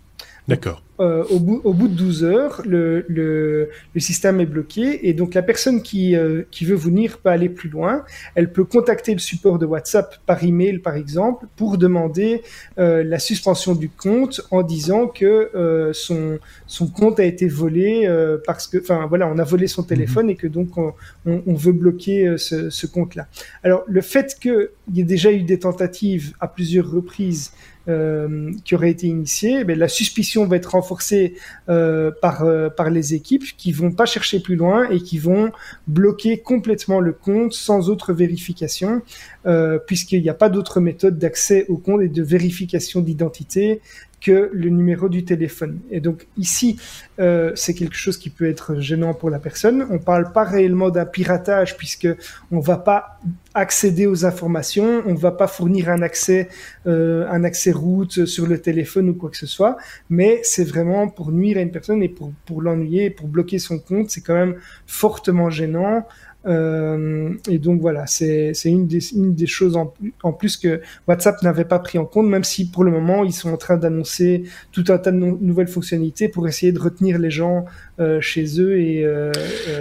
[0.48, 0.83] D'accord.
[1.00, 5.16] Euh, au, bout, au bout de 12 heures, le, le, le, système est bloqué et
[5.16, 8.04] donc la personne qui, euh, qui veut venir peut aller plus loin.
[8.36, 12.44] Elle peut contacter le support de WhatsApp par email, par exemple, pour demander
[12.78, 18.08] euh, la suspension du compte en disant que euh, son, son compte a été volé
[18.46, 20.94] parce que, enfin voilà, on a volé son téléphone et que donc on,
[21.26, 23.28] on, on veut bloquer ce, ce compte-là.
[23.64, 27.52] Alors le fait qu'il y ait déjà eu des tentatives à plusieurs reprises
[27.86, 31.36] qui auraient été initiées, ben, la suspicion va être renforcée
[31.70, 35.52] euh, par, euh, par les équipes qui vont pas chercher plus loin et qui vont
[35.88, 39.02] bloquer complètement le compte sans autre vérification,
[39.46, 43.82] euh, puisqu'il n'y a pas d'autre méthode d'accès au compte et de vérification d'identité
[44.24, 45.80] que le numéro du téléphone.
[45.92, 46.80] Et donc ici,
[47.20, 49.86] euh, c'est quelque chose qui peut être gênant pour la personne.
[49.92, 52.08] On parle pas réellement d'un piratage puisque
[52.50, 53.20] on va pas
[53.54, 56.48] accéder aux informations, on va pas fournir un accès,
[56.88, 59.78] euh, un accès route sur le téléphone ou quoi que ce soit,
[60.10, 63.78] mais c'est vraiment pour nuire à une personne et pour, pour l'ennuyer, pour bloquer son
[63.78, 64.56] compte, c'est quand même
[64.88, 66.08] fortement gênant.
[66.46, 71.42] Euh, et donc voilà, c'est une des, une des choses en, en plus que WhatsApp
[71.42, 74.44] n'avait pas pris en compte, même si pour le moment ils sont en train d'annoncer
[74.72, 77.66] tout un tas de nouvelles fonctionnalités pour essayer de retenir les gens
[78.00, 79.32] euh, chez eux et euh,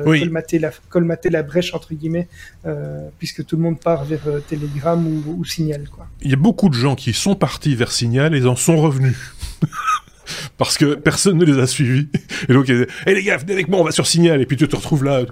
[0.05, 2.29] colmater, la, colmater la brèche entre guillemets,
[3.19, 5.89] puisque tout le monde part vers Telegram ou, ou, Signal.
[5.91, 6.07] Quoi.
[6.23, 9.17] Il y a beaucoup de gens qui sont partis vers Signal et en sont revenus.
[10.57, 12.09] parce que personne ne les a suivis.
[12.49, 14.41] Et donc, hé hey, les gars, venez avec moi, on va sur Signal.
[14.41, 15.23] Et puis tu te retrouves là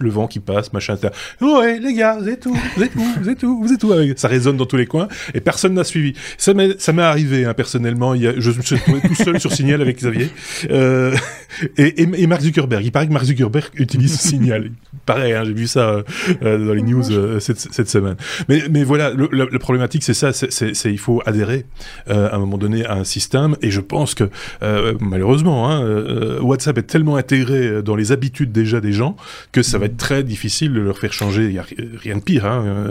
[0.00, 1.12] le vent qui passe, machin, etc.
[1.40, 2.56] Ouais, les gars, vous êtes où?
[2.76, 3.04] Vous êtes où?
[3.20, 3.62] Vous êtes où?
[3.62, 6.14] Vous êtes où Ça résonne dans tous les coins et personne n'a suivi.
[6.36, 8.14] Ça m'est, arrivé hein, personnellement.
[8.16, 10.30] Je me suis retrouvé tout seul sur Signal avec Xavier
[10.70, 11.14] euh,
[11.76, 12.84] et, et, Mark Zuckerberg.
[12.84, 14.70] Il paraît que Mark Zuckerberg utilise Signal.
[15.06, 16.02] Pareil, hein, j'ai vu ça
[16.42, 18.16] euh, dans les news euh, cette, semaine.
[18.48, 20.32] Mais, mais voilà, le, le problématique, c'est ça.
[20.32, 21.66] C'est, il faut adhérer
[22.08, 23.56] à un moment donné à un système.
[23.62, 24.30] Et je pense que
[25.00, 29.16] malheureusement, hein, WhatsApp est tellement intégré dans les habitudes déjà des gens
[29.52, 31.44] que ça va être très difficile de leur faire changer.
[31.44, 31.66] Il n'y a
[32.02, 32.88] rien de pire hein,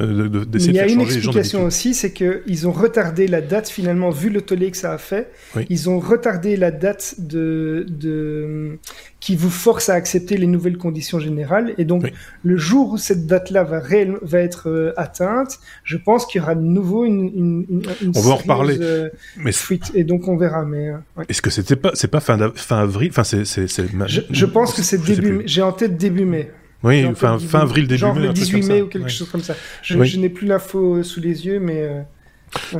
[0.47, 0.71] d'essayer de, faire changer les gens.
[0.71, 4.41] Il y a une explication aussi, c'est qu'ils ont retardé la date finalement, vu le
[4.41, 5.31] tollé que ça a fait.
[5.55, 5.65] Oui.
[5.69, 8.77] Ils ont retardé la date de, de
[9.19, 11.73] qui vous force à accepter les nouvelles conditions générales.
[11.77, 12.13] Et donc, oui.
[12.43, 13.81] le jour où cette date-là va,
[14.21, 18.21] va être euh, atteinte, je pense qu'il y aura de nouveau une, une, une On
[18.21, 18.77] va en reparler.
[18.79, 19.91] Euh, mais fuite.
[19.95, 20.65] Et donc, on verra.
[20.65, 21.25] Mais euh, ouais.
[21.29, 23.10] est-ce que c'était pas, c'est pas fin, fin avril?
[23.10, 23.67] Enfin, c'est, c'est,
[24.07, 25.41] je, je pense que c'est début.
[25.45, 26.51] J'ai en tête début mai.
[26.88, 28.28] Oui, fin avril, début genre mai.
[28.28, 29.10] le 18 mai ou quelque ouais.
[29.10, 29.56] chose comme ça.
[29.82, 30.08] Je, oui.
[30.08, 31.82] je n'ai plus l'info sous les yeux, mais.
[31.82, 32.02] Euh...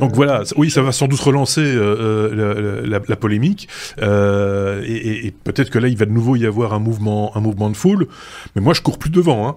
[0.00, 3.68] Donc voilà, oui, ça va sans doute relancer euh, la, la, la, polémique,
[4.00, 7.40] euh, et, et peut-être que là, il va de nouveau y avoir un mouvement, un
[7.40, 8.08] mouvement de foule.
[8.56, 9.46] Mais moi, je cours plus devant.
[9.46, 9.56] Hein.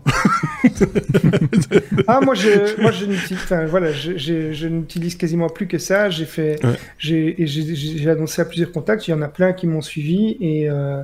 [2.07, 5.77] ah, moi, je, moi, je n'utilise, enfin, voilà, je, je, je n'utilise quasiment plus que
[5.77, 6.09] ça.
[6.09, 6.77] J'ai fait, ouais.
[6.97, 9.07] j'ai annoncé à plusieurs contacts.
[9.07, 10.69] Il y en a plein qui m'ont suivi et.
[10.69, 11.01] Euh,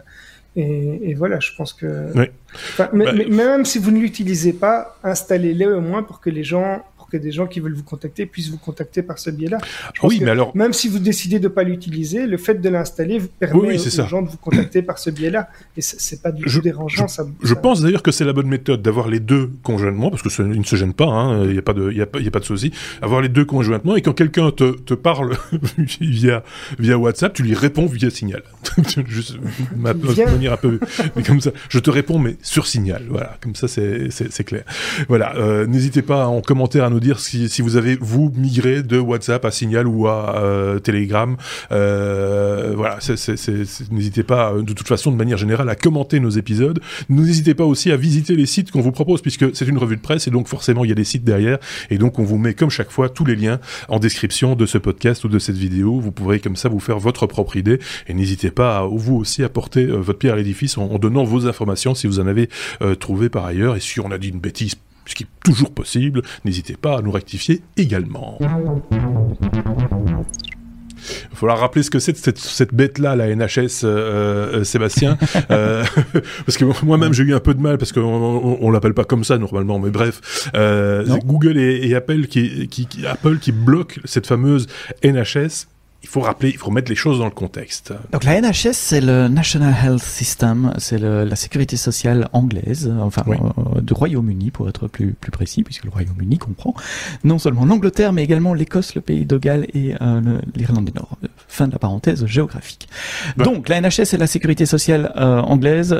[0.57, 2.11] et, et, voilà, je pense que.
[2.15, 2.25] Oui.
[2.53, 6.43] Enfin, bah, mais, même si vous ne l'utilisez pas, installez-le au moins pour que les
[6.43, 9.57] gens que des gens qui veulent vous contacter puissent vous contacter par ce biais-là.
[10.03, 13.27] Oui, mais alors même si vous décidez de pas l'utiliser, le fait de l'installer vous
[13.27, 16.49] permet oui, aux, gens de vous contacter par ce biais-là, et c'est pas du tout
[16.49, 17.07] je, dérangeant.
[17.07, 17.55] Je, ça, je ça...
[17.55, 20.59] pense d'ailleurs que c'est la bonne méthode d'avoir les deux conjointement, parce que ça, ils
[20.59, 22.39] ne se gênent pas, hein, il n'y a pas de, y a, y a pas
[22.39, 25.37] de souci, avoir les deux conjointement, et quand quelqu'un te, te parle
[26.01, 26.43] via
[26.79, 28.43] via WhatsApp, tu lui réponds via Signal.
[29.07, 29.37] Juste
[29.75, 30.79] ma manière un peu
[31.25, 31.51] comme ça.
[31.69, 33.03] Je te réponds, mais sur signal.
[33.09, 34.63] Voilà, comme ça c'est clair.
[35.07, 38.99] Voilà, euh, n'hésitez pas en commentaire à nous dire si, vous avez vous migré de
[38.99, 41.35] WhatsApp à Signal ou à euh, Telegram.
[41.71, 42.99] Euh, voilà,
[43.91, 46.79] n'hésitez pas de toute façon de manière générale à commenter nos épisodes.
[47.09, 50.01] N'hésitez pas aussi à visiter les sites qu'on vous propose puisque c'est une revue de
[50.01, 51.57] presse et donc forcément il y a des sites derrière
[51.89, 54.77] et donc on vous met comme chaque fois tous les liens en description de ce
[54.77, 55.99] podcast ou de cette vidéo.
[55.99, 59.43] Vous pourrez comme ça vous faire votre propre idée et n'hésitez pas à vous aussi
[59.43, 62.49] à porter euh, votre pierre à l'édifice en, donnant vos informations si vous en avez
[62.81, 64.75] euh, trouvé par ailleurs et si on a dit une bêtise
[65.07, 68.37] ce qui est toujours possible, n'hésitez pas à nous rectifier également.
[71.09, 75.17] Il va falloir rappeler ce que c'est cette, cette bête-là, la NHS, euh, Sébastien.
[75.47, 78.01] parce que moi-même, j'ai eu un peu de mal, parce qu'on
[78.61, 80.49] on, l'appelle pas comme ça normalement, mais bref.
[81.25, 84.67] Google et, Apple, qui, qui, Apple qui bloquent cette fameuse
[85.03, 85.67] NHS
[86.07, 87.93] il faut rappeler, il faut mettre les choses dans le contexte.
[88.13, 93.81] Donc la NHS, c'est le National Health System, c'est la sécurité sociale anglaise, enfin euh,
[93.81, 96.73] du Royaume-Uni pour être plus plus précis, puisque le Royaume-Uni comprend
[97.25, 101.17] non seulement l'Angleterre, mais également l'Écosse, le Pays de Galles et euh, l'Irlande du Nord.
[101.49, 102.87] Fin de la parenthèse géographique.
[103.35, 105.93] Donc la NHS, c'est la sécurité sociale euh, anglaise.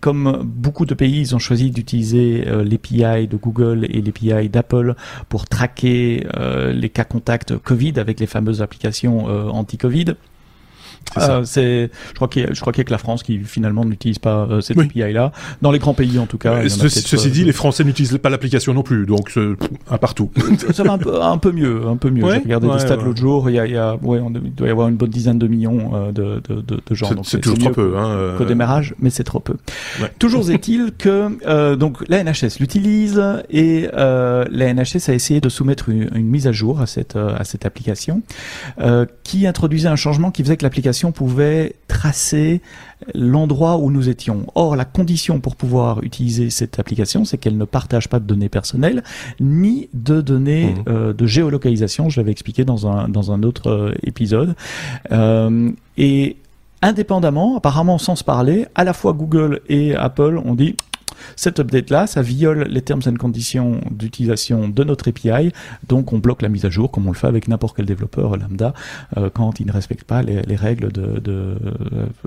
[0.00, 4.96] comme beaucoup de pays, ils ont choisi d'utiliser l'API de Google et l'API d'Apple
[5.28, 6.26] pour traquer
[6.72, 10.16] les cas contacts Covid avec les fameuses applications euh, anti-Covid.
[11.18, 13.22] Euh, c'est, je crois qu'il y a, je crois qu'il y a que la France
[13.22, 15.32] qui finalement n'utilise pas euh, cette API là.
[15.60, 16.68] Dans les grands pays en tout cas.
[16.68, 19.38] ceci dit, les Français n'utilisent pas l'application non plus, donc
[19.90, 20.30] un partout.
[20.72, 22.28] ça va un peu, un peu mieux, un peu mieux.
[22.30, 23.50] J'ai regardé des stats l'autre jour.
[23.50, 25.38] Il y a, il y a, ouais, on, il doit y avoir une bonne dizaine
[25.38, 27.10] de millions de, de, de, de gens.
[27.22, 27.94] C'est toujours trop peu.
[27.96, 29.54] Hein, Qu'au démarrage, mais c'est trop peu.
[30.18, 36.10] Toujours est-il que donc la NHS l'utilise et la NHS a essayé de soumettre une,
[36.14, 38.22] une, mise à jour à cette à cette application
[39.24, 42.60] qui introduisait un changement qui faisait que l'application pouvait tracer
[43.14, 44.46] l'endroit où nous étions.
[44.54, 48.48] Or, la condition pour pouvoir utiliser cette application, c'est qu'elle ne partage pas de données
[48.48, 49.02] personnelles,
[49.40, 50.84] ni de données mmh.
[50.88, 52.08] euh, de géolocalisation.
[52.10, 54.54] Je l'avais expliqué dans un, dans un autre euh, épisode.
[55.10, 56.36] Euh, et
[56.82, 60.76] indépendamment, apparemment sans se parler, à la fois Google et Apple ont dit
[61.36, 65.52] cette update-là, ça viole les termes et conditions d'utilisation de notre API,
[65.88, 68.36] donc on bloque la mise à jour comme on le fait avec n'importe quel développeur
[68.36, 68.74] lambda
[69.16, 71.56] euh, quand il ne respecte pas les, règles euh,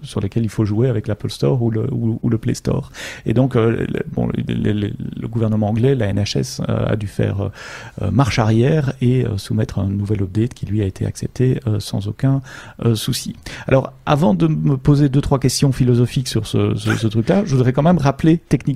[0.04, 2.92] sur lesquelles il faut jouer avec l'Apple Store ou le, Play Store.
[3.26, 3.86] Et donc, euh,
[4.48, 7.50] le, gouvernement anglais, la NHS, a dû faire
[8.12, 12.42] marche arrière et soumettre un nouvel update qui lui a été accepté sans aucun
[12.94, 13.36] souci.
[13.68, 17.56] Alors, avant de me poser deux trois questions philosophiques sur ce, ce, ce truc-là, je
[17.56, 18.75] voudrais quand même rappeler techniquement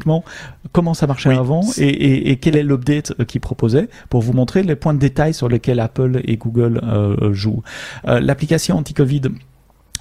[0.72, 4.76] comment ça marchait avant et, quel est l'update euh, qu'ils proposaient pour vous montrer les
[4.76, 7.64] points de détail sur lesquels Apple et Google euh, jouent.
[8.08, 9.22] Euh, l'application anti-Covid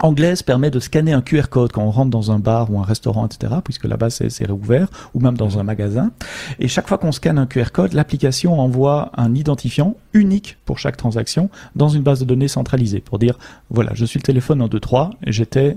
[0.01, 2.85] anglaise permet de scanner un QR code quand on rentre dans un bar ou un
[2.85, 6.13] restaurant, etc., puisque là-bas c'est réouvert, ou même dans un magasin.
[6.59, 10.97] Et chaque fois qu'on scanne un QR code, l'application envoie un identifiant unique pour chaque
[10.97, 13.39] transaction dans une base de données centralisée pour dire,
[13.71, 15.77] voilà, je suis le téléphone 123, j'étais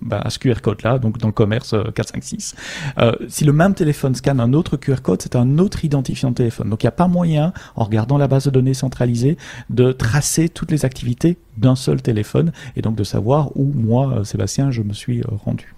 [0.00, 2.54] bah, à ce QR code là, donc dans le commerce 456.
[2.98, 6.30] Euh, euh, si le même téléphone scanne un autre QR code, c'est un autre identifiant
[6.30, 6.70] de téléphone.
[6.70, 9.36] Donc il n'y a pas moyen, en regardant la base de données centralisée,
[9.70, 14.24] de tracer toutes les activités d'un seul téléphone et donc de savoir où moi, euh,
[14.24, 15.74] Sébastien, je me suis rendu.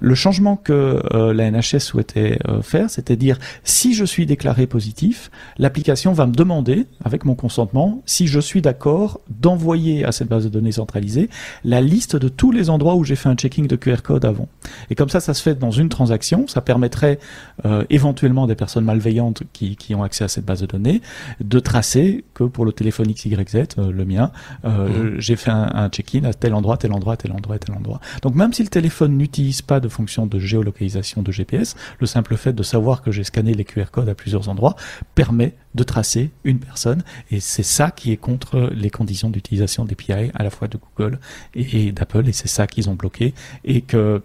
[0.00, 6.12] Le changement que la NHS souhaitait faire, c'était dire si je suis déclaré positif, l'application
[6.12, 10.48] va me demander, avec mon consentement, si je suis d'accord d'envoyer à cette base de
[10.48, 11.28] données centralisée
[11.64, 14.48] la liste de tous les endroits où j'ai fait un check de QR code avant.
[14.90, 16.46] Et comme ça, ça se fait dans une transaction.
[16.46, 17.18] Ça permettrait
[17.64, 21.00] euh, éventuellement des personnes malveillantes qui, qui, ont accès à cette base de données
[21.40, 24.30] de tracer que pour le téléphone XYZ, euh, le mien,
[24.64, 25.17] euh, mmh.
[25.18, 28.00] J'ai fait un, check-in à tel endroit, tel endroit, tel endroit, tel endroit.
[28.22, 32.36] Donc même si le téléphone n'utilise pas de fonction de géolocalisation de GPS, le simple
[32.36, 34.76] fait de savoir que j'ai scanné les QR codes à plusieurs endroits
[35.14, 37.02] permet de tracer une personne.
[37.30, 40.78] Et c'est ça qui est contre les conditions d'utilisation des d'API à la fois de
[40.78, 41.18] Google
[41.54, 42.28] et, d'Apple.
[42.28, 44.22] Et c'est ça qu'ils ont bloqué et que,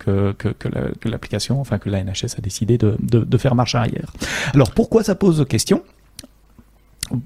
[1.06, 4.14] l'application, enfin que la NHS a décidé de, de, faire marche arrière.
[4.54, 5.84] Alors pourquoi ça pose question?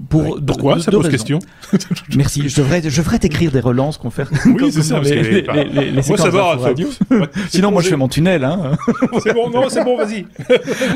[0.09, 1.39] Pour pourquoi ça pose question
[2.15, 2.49] Merci.
[2.49, 4.25] Je devrais, je devrais t'écrire des relances qu'on fait.
[4.45, 4.99] Oui, c'est ça.
[4.99, 6.89] Les, les, les, les savoir, radio.
[7.49, 8.43] Sinon, moi, je fais mon tunnel.
[8.43, 8.71] Hein.
[9.23, 10.25] c'est bon, non, c'est bon, vas-y.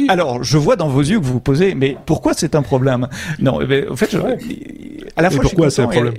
[0.07, 3.07] Alors, je vois dans vos yeux que vous vous posez, mais pourquoi c'est un problème?
[3.39, 4.17] Non, mais, en fait, je,
[5.15, 6.13] à la fois, pourquoi c'est un problème?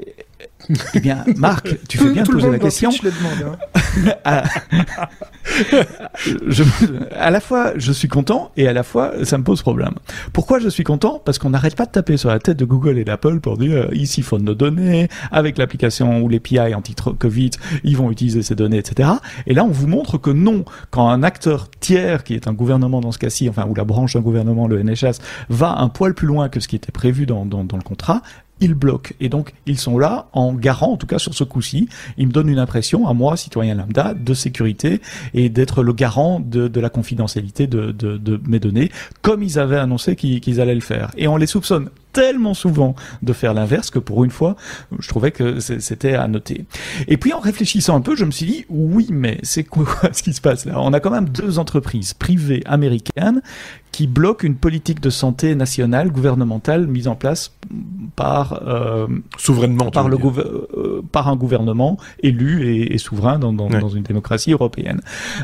[0.94, 2.90] Eh bien, Marc, tu fais bien de poser la question.
[3.02, 3.57] Le demande,
[4.07, 4.14] hein.
[4.24, 4.44] à,
[6.46, 6.62] je,
[7.14, 9.94] à la fois, je suis content et à la fois, ça me pose problème.
[10.33, 11.20] Pourquoi je suis content?
[11.24, 13.72] Parce qu'on n'arrête pas de taper sur la tête de Google et d'Apple pour dire
[13.72, 17.50] euh, ici faut nos données, avec l'application ou l'API anti-Covid,
[17.85, 19.11] ils vont utiliser ces données, etc.
[19.46, 23.00] Et là, on vous montre que non, quand un acteur tiers, qui est un gouvernement
[23.00, 26.26] dans ce cas-ci, enfin, ou la branche d'un gouvernement, le NHS, va un poil plus
[26.26, 28.22] loin que ce qui était prévu dans, dans, dans le contrat,
[28.62, 29.12] ils bloquent.
[29.20, 32.33] Et donc, ils sont là en garant, en tout cas sur ce coup-ci, ils me
[32.33, 35.01] donnent une impression, à moi, citoyen lambda, de sécurité
[35.35, 39.79] et d'être le garant de, la confidentialité de, de, de, mes données, comme ils avaient
[39.79, 41.10] annoncé qu'ils allaient le faire.
[41.17, 44.56] Et on les soupçonne tellement souvent de faire l'inverse que pour une fois,
[44.98, 46.67] je trouvais que c'était à noter.
[47.08, 50.23] Et puis en réfléchissant un peu, je me suis dit, oui, mais c'est quoi ce
[50.23, 50.75] qui se passe là?
[50.77, 53.42] On a quand même deux entreprises privées américaines
[53.92, 57.52] qui bloquent une politique de santé nationale, gouvernementale, mise en place
[58.17, 59.06] par euh,
[59.37, 64.02] souverainement par le euh, par un gouvernement élu et, et souverain dans, dans, dans, une
[64.02, 65.02] démocratie européenne.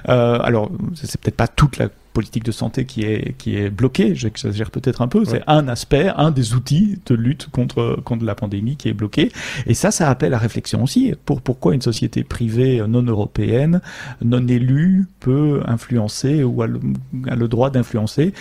[0.08, 4.14] Euh, alors c'est peut-être pas toute la politique de santé qui est, qui est bloquée,
[4.14, 8.34] j'exagère peut-être un peu, c'est un aspect, un des outils de lutte contre, contre la
[8.34, 9.30] pandémie qui est bloqué.
[9.66, 11.14] Et ça, ça appelle à réflexion aussi.
[11.24, 13.80] Pour, pourquoi une société privée non européenne,
[14.22, 16.80] non élue, peut influencer ou a le,
[17.28, 18.32] a le droit d'influencer?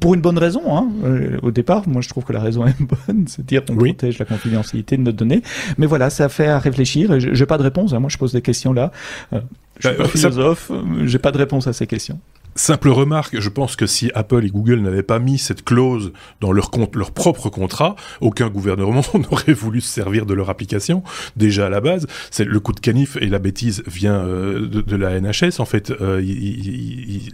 [0.00, 0.76] Pour une bonne raison.
[0.76, 0.88] Hein.
[1.04, 2.74] Euh, au départ, moi je trouve que la raison est
[3.06, 5.42] bonne, c'est dire qu'on protège la confidentialité de nos données.
[5.78, 7.18] Mais voilà, ça fait à réfléchir.
[7.18, 7.92] J'ai pas de réponse.
[7.92, 8.00] Hein.
[8.00, 8.90] Moi je pose des questions là.
[9.32, 9.40] Euh,
[9.78, 10.70] je suis bah, pas philosophe,
[11.04, 12.18] j'ai pas de réponse à ces questions.
[12.54, 16.52] Simple remarque, je pense que si Apple et Google n'avaient pas mis cette clause dans
[16.52, 21.02] leur, compte, leur propre contrat, aucun gouvernement n'aurait voulu se servir de leur application.
[21.34, 24.96] Déjà à la base, c'est le coup de canif et la bêtise vient euh, de,
[24.96, 25.60] la NHS.
[25.60, 26.20] En fait, euh,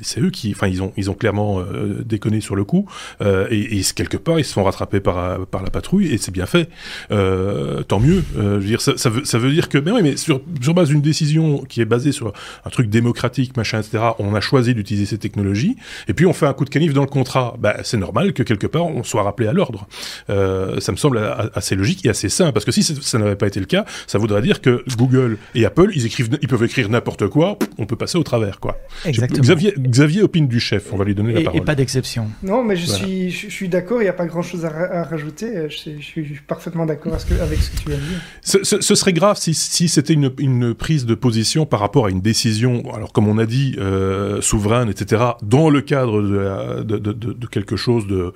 [0.02, 2.86] c'est eux qui, enfin, ils ont, clairement euh, déconné sur le coup.
[3.20, 6.68] et, quelque part, ils se font rattraper par, la patrouille et c'est bien fait.
[7.08, 8.22] tant mieux.
[8.36, 10.74] je veux dire, ça, ça, veut, ça veut dire que, mais oui, mais sur, sur
[10.74, 12.32] base d'une décision qui est basée sur
[12.64, 13.98] un truc démocratique, machin, etc.
[14.20, 15.76] On a choisi d'utiliser ces technologies,
[16.08, 17.56] et puis on fait un coup de canif dans le contrat.
[17.58, 19.88] Bah, c'est normal que quelque part on soit rappelé à l'ordre.
[20.30, 21.20] Euh, ça me semble
[21.54, 24.18] assez logique et assez simple, parce que si ça n'avait pas été le cas, ça
[24.18, 27.96] voudrait dire que Google et Apple, ils écrivent, ils peuvent écrire n'importe quoi, on peut
[27.96, 28.78] passer au travers, quoi.
[29.04, 29.42] Exactement.
[29.42, 31.60] Xavier, Xavier opine du chef, on va lui donner la parole.
[31.60, 32.28] Et pas d'exception.
[32.42, 35.68] Non, mais je suis, je, suis d'accord, il n'y a pas grand-chose à, rajouter.
[35.68, 38.02] Je, suis parfaitement d'accord avec ce que tu as dit.
[38.42, 42.10] Ce, ce, serait grave si, si c'était une, une, prise de position par rapport à
[42.10, 47.76] une décision, alors comme on a dit, euh, souveraine, etc., dans le cadre de, quelque
[47.76, 48.32] chose de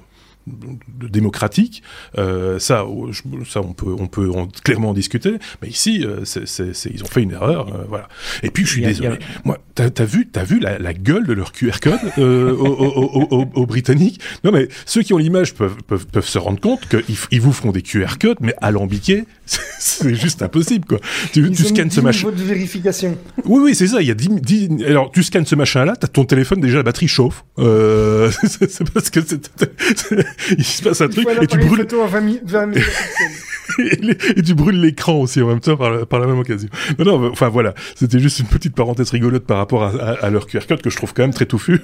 [0.46, 1.82] démocratique,
[2.18, 2.84] euh, ça,
[3.48, 4.30] ça on peut, on peut
[4.64, 5.34] clairement en discuter.
[5.60, 6.24] Mais ici, euh,
[6.92, 8.08] ils ont fait une erreur, euh, voilà.
[8.42, 9.18] Et puis je suis désolé.
[9.44, 13.66] Moi, t'as as vu, t'as vu la, la, gueule de leur QR code euh, aux,
[13.66, 17.40] Britanniques Non, mais ceux qui ont l'image peuvent, peuvent, peuvent, se rendre compte qu'ils ils
[17.40, 20.98] vous font des QR codes, mais alambiqués, c'est juste impossible, quoi.
[21.32, 22.30] Tu, tu scannes ce machin.
[22.30, 23.16] de vérification.
[23.44, 24.00] Oui, oui, c'est ça.
[24.00, 24.84] Il y a 10, 10...
[24.84, 27.44] alors tu scannes ce machin-là, t'as ton téléphone déjà la batterie chauffe.
[27.56, 29.50] c'est parce que c'est
[30.56, 31.86] il se passe un truc et tu brûles.
[34.36, 36.68] et, tu brûles l'écran aussi en même temps par la, par la même occasion.
[36.98, 40.46] Non, non, enfin voilà, c'était juste une petite parenthèse rigolote par rapport à, à, leur
[40.46, 41.80] QR code que je trouve quand même très touffu.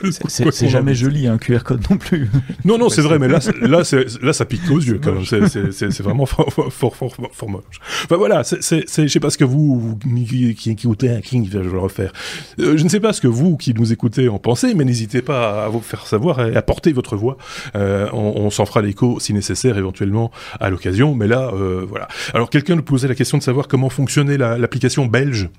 [0.28, 2.28] c'est jamais joli un QR code non plus.
[2.64, 3.82] Non, non, c'est vrai, mais là, là,
[4.22, 5.24] là, ça pique aux yeux quand même.
[5.24, 7.62] C'est vraiment fort, fort, fort, fort, moche.
[8.04, 11.58] Enfin voilà, c'est, je sais pas ce que vous, qui, qui écoutez un King, je
[11.58, 12.12] vais le refaire.
[12.60, 15.22] Euh, je ne sais pas ce que vous qui nous écoutez en pensez, mais n'hésitez
[15.22, 17.38] pas à vous faire savoir et à porter votre voix.
[17.76, 22.08] Euh, on, on s'en fera l'écho si nécessaire éventuellement à l'occasion mais là, euh, voilà.
[22.32, 25.50] Alors quelqu'un nous posait la question de savoir comment fonctionnait l'application belge.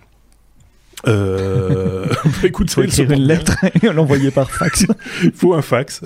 [1.07, 4.85] Euh, bah, écoute, faut écrire une lettre et l'envoyer par fax.
[5.23, 6.01] Il faut un fax.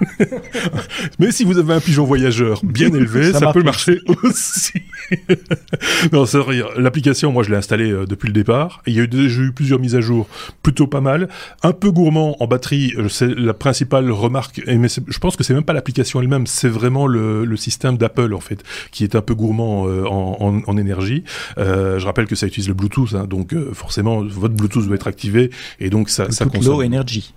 [1.18, 4.82] Mais si vous avez un pigeon voyageur bien élevé, ça, peut marcher aussi.
[6.12, 6.38] non, c'est
[6.76, 8.82] L'application, moi, je l'ai installée euh, depuis le départ.
[8.86, 10.28] il y a eu déjà eu plusieurs mises à jour
[10.62, 11.28] plutôt pas mal.
[11.62, 14.62] Un peu gourmand en batterie, euh, c'est la principale remarque.
[14.66, 18.34] Mais je pense que c'est même pas l'application elle-même, c'est vraiment le, le système d'Apple
[18.34, 21.24] en fait, qui est un peu gourmand euh, en, en, en, énergie.
[21.58, 25.06] Euh, je rappelle que ça utilise le Bluetooth, hein, donc forcément votre Bluetooth doit être
[25.06, 26.80] activé et donc ça, ça consomme.
[26.80, 27.32] Low energy.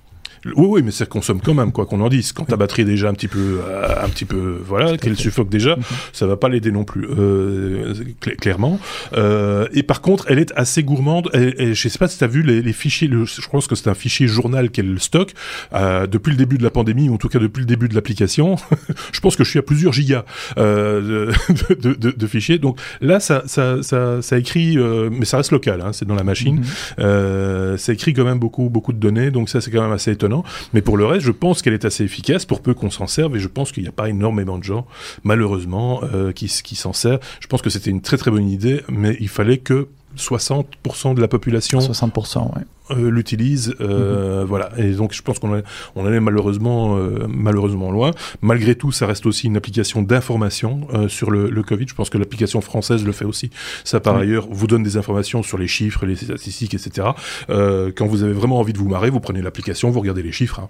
[0.45, 2.31] Oui, oui, mais ça consomme quand même, quoi qu'on en dise.
[2.33, 5.49] Quand ta batterie est déjà un petit peu, euh, un petit peu, voilà, qu'elle suffoque
[5.49, 5.83] déjà, mhm.
[6.13, 7.93] ça va pas l'aider non plus, euh,
[8.39, 8.79] clairement.
[9.13, 11.29] Euh, et par contre, elle est assez gourmande.
[11.33, 13.07] Et, je sais pas si tu as vu les, les fichiers.
[13.07, 15.33] Le, je pense que c'est un fichier journal qu'elle stocke
[15.73, 17.95] euh, depuis le début de la pandémie, ou en tout cas depuis le début de
[17.95, 18.55] l'application.
[19.11, 20.25] je pense que je suis à plusieurs gigas
[20.57, 21.31] euh,
[21.69, 22.57] de, de, de, fichiers.
[22.57, 25.81] Donc là, ça, ça, ça, ça écrit, euh, mais ça reste local.
[25.81, 26.63] Hein, c'est dans la machine.
[26.97, 27.77] Mhm.
[27.77, 29.31] ça écrit quand même beaucoup, beaucoup de données.
[29.31, 30.30] Donc ça, c'est quand même assez étonnant.
[30.73, 33.35] Mais pour le reste, je pense qu'elle est assez efficace pour peu qu'on s'en serve
[33.35, 34.87] et je pense qu'il n'y a pas énormément de gens,
[35.23, 37.19] malheureusement, euh, qui, qui s'en servent.
[37.39, 39.87] Je pense que c'était une très très bonne idée, mais il fallait que
[40.17, 42.61] 60% de la population 60%, ouais.
[42.91, 43.75] euh, l'utilise.
[43.81, 44.69] Euh, Voilà.
[44.77, 45.63] Et donc, je pense qu'on est,
[45.95, 48.11] on est malheureusement, euh, malheureusement loin.
[48.41, 51.85] Malgré tout, ça reste aussi une application d'information euh, sur le, le, Covid.
[51.87, 53.49] Je pense que l'application française le fait aussi.
[53.83, 54.23] Ça, par oui.
[54.23, 57.09] ailleurs, vous donne des informations sur les chiffres, les statistiques, etc.
[57.49, 60.31] Euh, quand vous avez vraiment envie de vous marrer, vous prenez l'application, vous regardez les
[60.31, 60.59] chiffres.
[60.59, 60.69] Hein.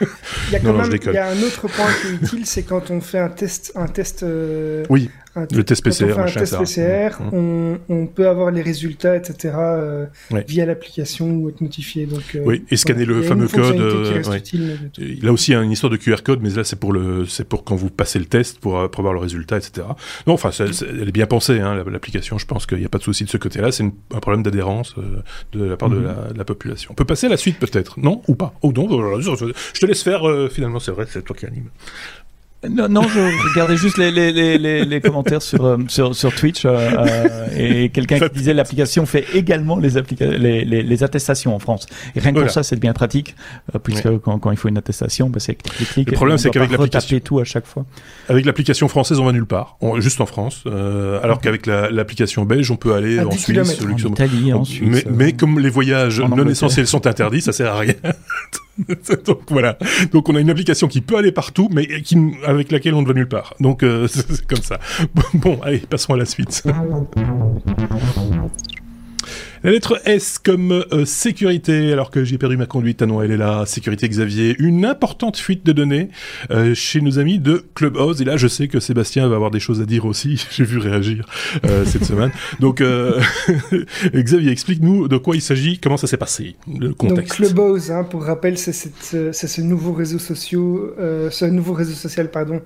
[0.00, 2.46] il, y a quand non, même, il y a un autre point qui est utile,
[2.46, 4.22] c'est quand on fait un test, un test.
[4.22, 5.10] Euh, oui.
[5.36, 7.28] Un le test PCR, quand on fait un test PCR, mmh.
[7.32, 9.54] on, on, peut avoir les résultats, etc.
[9.56, 10.06] Euh,
[10.48, 12.06] via l'application ou être notifié.
[12.06, 13.20] Donc, euh, oui, et scanner voilà.
[13.20, 13.78] le fameux code.
[13.78, 14.38] Euh, ouais.
[14.38, 17.44] utile, il a aussi une histoire de QR code, mais là c'est pour le, c'est
[17.44, 19.86] pour quand vous passez le test pour, pour avoir le résultat, etc.
[20.26, 22.36] Non, enfin, elle est bien pensée, hein, l'application.
[22.36, 23.70] Je pense qu'il n'y a pas de souci de ce côté-là.
[23.70, 25.22] C'est un problème d'adhérence euh,
[25.52, 25.94] de la part mmh.
[25.94, 26.90] de, la, de, la, population.
[26.90, 30.02] On peut passer à la suite peut-être, non ou pas Oh non, je te laisse
[30.02, 30.22] faire.
[30.50, 31.68] finalement, c'est vrai, c'est toi qui anime.
[32.68, 36.66] Non, non, je regardais juste les, les, les, les commentaires sur, euh, sur, sur Twitch
[36.66, 39.88] euh, euh, et quelqu'un qui disait l'application fait également les,
[40.20, 41.86] les, les, les, attestations en France.
[42.14, 42.48] Et rien que voilà.
[42.48, 43.34] pour ça, c'est bien pratique,
[43.74, 44.20] euh, puisque ouais.
[44.22, 46.10] quand, quand, il faut une attestation, bah, c'est clic, clic.
[46.10, 47.86] Le problème, c'est qu'avec l'application tout à chaque fois.
[48.28, 51.44] Avec l'application française, on va nulle part, on, juste en France, euh, alors okay.
[51.44, 54.82] qu'avec l'application belge, on peut aller en Suisse, en Italie, en Suisse.
[54.86, 57.94] Mais, mais comme les voyages non essentiels sont interdits, ça sert à rien.
[59.26, 59.78] Donc voilà.
[60.12, 62.16] Donc on a une application qui peut aller partout, mais qui,
[62.46, 63.54] avec laquelle on ne va nulle part.
[63.60, 64.78] Donc euh, c'est comme ça.
[65.34, 66.62] Bon, allez, passons à la suite.
[69.62, 73.02] La lettre S comme euh, sécurité, alors que j'ai perdu ma conduite.
[73.02, 73.66] Ah non, elle est là.
[73.66, 74.56] Sécurité Xavier.
[74.58, 76.08] Une importante fuite de données
[76.50, 78.22] euh, chez nos amis de Clubhouse.
[78.22, 80.42] Et là, je sais que Sébastien va avoir des choses à dire aussi.
[80.50, 81.26] j'ai vu réagir
[81.66, 82.30] euh, cette semaine.
[82.58, 82.82] Donc,
[84.14, 87.38] Xavier, explique-nous de quoi il s'agit, comment ça s'est passé, le contexte.
[87.38, 90.70] Donc, Clubhouse, hein, pour rappel, c'est ce nouveau réseau social,
[91.30, 92.62] ce nouveau réseau social, pardon,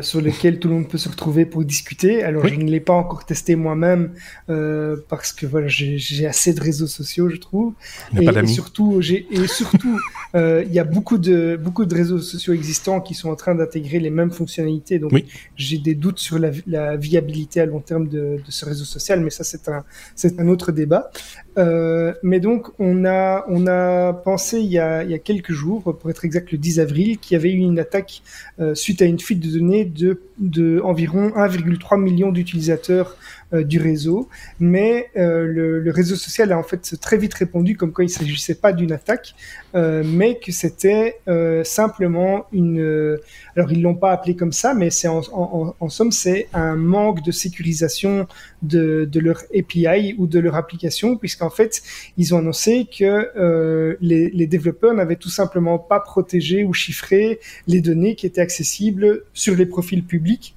[0.00, 2.24] sur lequel tout le monde peut se retrouver pour discuter.
[2.24, 2.50] Alors, oui.
[2.54, 4.10] je ne l'ai pas encore testé moi-même
[4.48, 7.74] parce que voilà, j'ai j'ai assez de réseaux sociaux, je trouve.
[8.18, 9.98] Et, et, surtout, j'ai et surtout,
[10.34, 13.54] euh, il y a beaucoup de beaucoup de réseaux sociaux existants qui sont en train
[13.54, 14.98] d'intégrer les mêmes fonctionnalités.
[14.98, 15.26] Donc, oui.
[15.56, 19.20] j'ai des doutes sur la, la, viabilité à long terme de, de ce réseau social,
[19.20, 19.84] mais ça, c'est un
[20.14, 21.10] c'est un autre débat.
[21.58, 25.52] Euh, mais donc, on a on a pensé il y a il y a quelques
[25.52, 28.22] jours, pour être exact, le 10 avril, qu'il y avait eu une attaque
[28.60, 33.16] euh, suite à une fuite de données de de environ 1,3 million d'utilisateurs
[33.52, 34.28] euh, du réseau,
[34.60, 38.72] mais le, réseau social a en fait très vite répondu comme quoi il s'agissait pas
[38.72, 39.34] d'une attaque,
[39.74, 41.18] mais que c'était
[41.64, 43.18] simplement une.
[43.56, 47.32] Alors ils l'ont pas appelé comme ça, mais c'est en, somme c'est un manque de
[47.32, 48.28] sécurisation
[48.62, 51.82] de, de, leur API ou de leur application, puisqu'en fait
[52.16, 57.80] ils ont annoncé que les, les, développeurs n'avaient tout simplement pas protégé ou chiffré les
[57.80, 60.56] données qui étaient accessibles sur les profils publics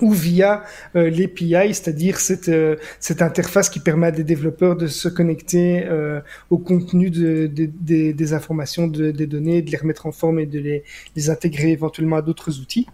[0.00, 0.62] ou via
[0.96, 5.84] euh, l'API, c'est-à-dire cette, euh, cette interface qui permet à des développeurs de se connecter
[5.84, 10.40] euh, au contenu de, de, de, des informations, des données, de les remettre en forme
[10.40, 10.84] et de les,
[11.16, 12.86] les intégrer éventuellement à d'autres outils.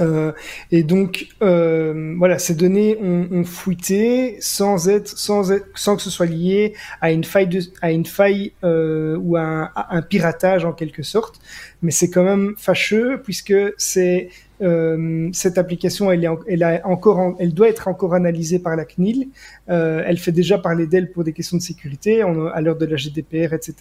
[0.00, 0.32] Euh,
[0.70, 6.02] et donc euh, voilà, ces données ont, ont, fuité sans être, sans être, sans que
[6.02, 9.96] ce soit lié à une faille, de, à une faille euh, ou à un, à
[9.96, 11.40] un, piratage en quelque sorte.
[11.82, 14.30] Mais c'est quand même fâcheux puisque c'est
[14.62, 18.76] euh, cette application, elle, est, elle, a encore, en, elle doit être encore analysée par
[18.76, 19.28] la CNIL.
[19.68, 22.86] Euh, elle fait déjà parler d'elle pour des questions de sécurité on, à l'heure de
[22.86, 23.74] la GDPR, etc.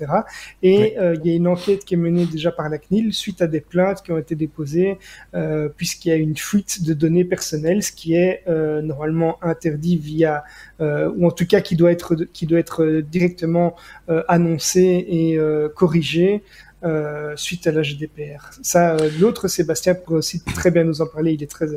[0.64, 0.94] Et oui.
[0.98, 3.48] euh, il y a une enquête qui est menée déjà par la CNIL suite à
[3.48, 4.98] des plaintes qui ont été déposées
[5.76, 8.44] puisqu'il y a une fuite de données personnelles, ce qui est
[8.84, 10.44] normalement interdit via
[10.80, 13.76] ou en tout cas qui doit être qui doit être directement
[14.28, 15.40] annoncé et
[15.76, 16.44] corrigé
[16.84, 18.50] euh, suite à la GDPR.
[18.62, 21.34] Ça, euh, l'autre Sébastien pourrait aussi très bien nous en parler.
[21.34, 21.68] Il est très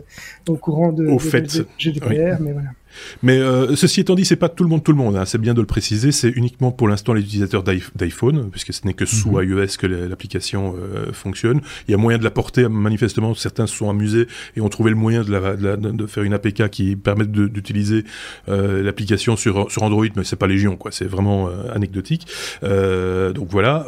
[0.49, 2.37] au courant de, au de, fait, de GDPR, oui.
[2.41, 2.71] mais voilà.
[3.23, 5.17] Mais euh, ceci étant dit, c'est pas tout le monde, tout le monde.
[5.17, 6.13] Hein, c'est bien de le préciser.
[6.13, 9.49] C'est uniquement pour l'instant les utilisateurs d'iPhone, puisque ce n'est que sous mm -hmm.
[9.49, 11.61] iOS que l'application euh, fonctionne.
[11.89, 12.69] Il y a moyen de la porter.
[12.69, 14.27] Manifestement, certains se sont amusés
[14.57, 17.31] et ont trouvé le moyen de, la, de, la, de faire une APK qui permette
[17.31, 18.05] d'utiliser
[18.49, 20.91] euh, l'application sur, sur Android, mais c'est pas légion, quoi.
[20.93, 22.27] C'est vraiment euh, anecdotique.
[22.63, 23.87] donc voilà.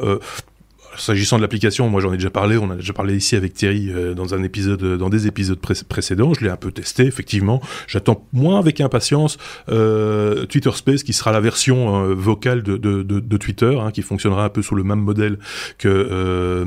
[0.99, 3.91] S'agissant de l'application, moi j'en ai déjà parlé, on a déjà parlé ici avec Thierry
[3.91, 6.33] euh, dans un épisode, dans des épisodes pré précédents.
[6.35, 7.61] Je l'ai un peu testé, effectivement.
[7.87, 9.39] J'attends moins avec impatience
[9.69, 14.49] euh, Twitter Space, qui sera la version euh, vocale de, Twitter, hein, qui fonctionnera un
[14.49, 15.39] peu sous le même modèle
[15.79, 16.65] que euh,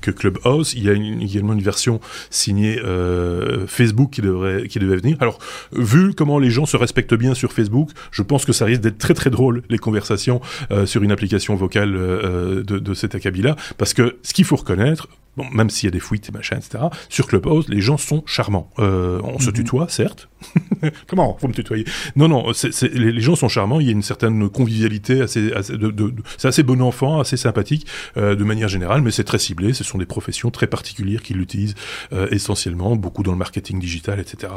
[0.00, 0.74] que Clubhouse.
[0.74, 2.00] Il y a également une version
[2.30, 5.16] signée euh, Facebook qui devrait qui devait venir.
[5.20, 5.38] Alors,
[5.72, 8.98] vu comment les gens se respectent bien sur Facebook, je pense que ça risque d'être
[8.98, 10.40] très très drôle les conversations
[10.86, 13.56] sur une application vocale de, de cet acabit-là.
[13.76, 16.56] Parce que ce qu'il faut reconnaître, bon, même s'il y a des fuites et machin,
[16.56, 18.70] etc., sur Clubhouse, les gens sont charmants.
[18.78, 19.52] Euh, on se Mhm.
[19.52, 20.28] tutoie, certes.
[21.08, 21.84] Comment Faut me tutoyer
[22.16, 22.52] Non, non,
[22.82, 26.10] les, les gens sont charmants, il y a une certaine convivialité, assez, assez- de- de-
[26.10, 29.72] de- c'est assez bon enfant, assez sympathique euh, de manière générale, mais c'est très ciblé,
[29.72, 31.74] ce sont des professions très particulières qui l'utilisent
[32.12, 34.52] euh, essentiellement, beaucoup dans le marketing digital, etc.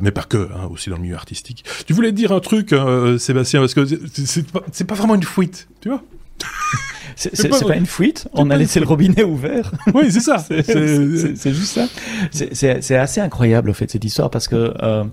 [0.00, 1.64] Mais pas que, hein, aussi dans le milieu artistique.
[1.86, 2.74] Tu voulais dire un truc,
[3.18, 6.02] Sébastien, parce que c'est- pas, pas vraiment une fuite, tu vois?
[7.16, 8.28] C'est pas une fuite.
[8.32, 9.72] On a laissé le robinet ouvert.
[9.94, 10.38] Oui, c'est ça.
[10.48, 11.86] C'est- juste ça.
[12.30, 15.04] C'est assez incroyable, au fait, cette histoire, parce que euh,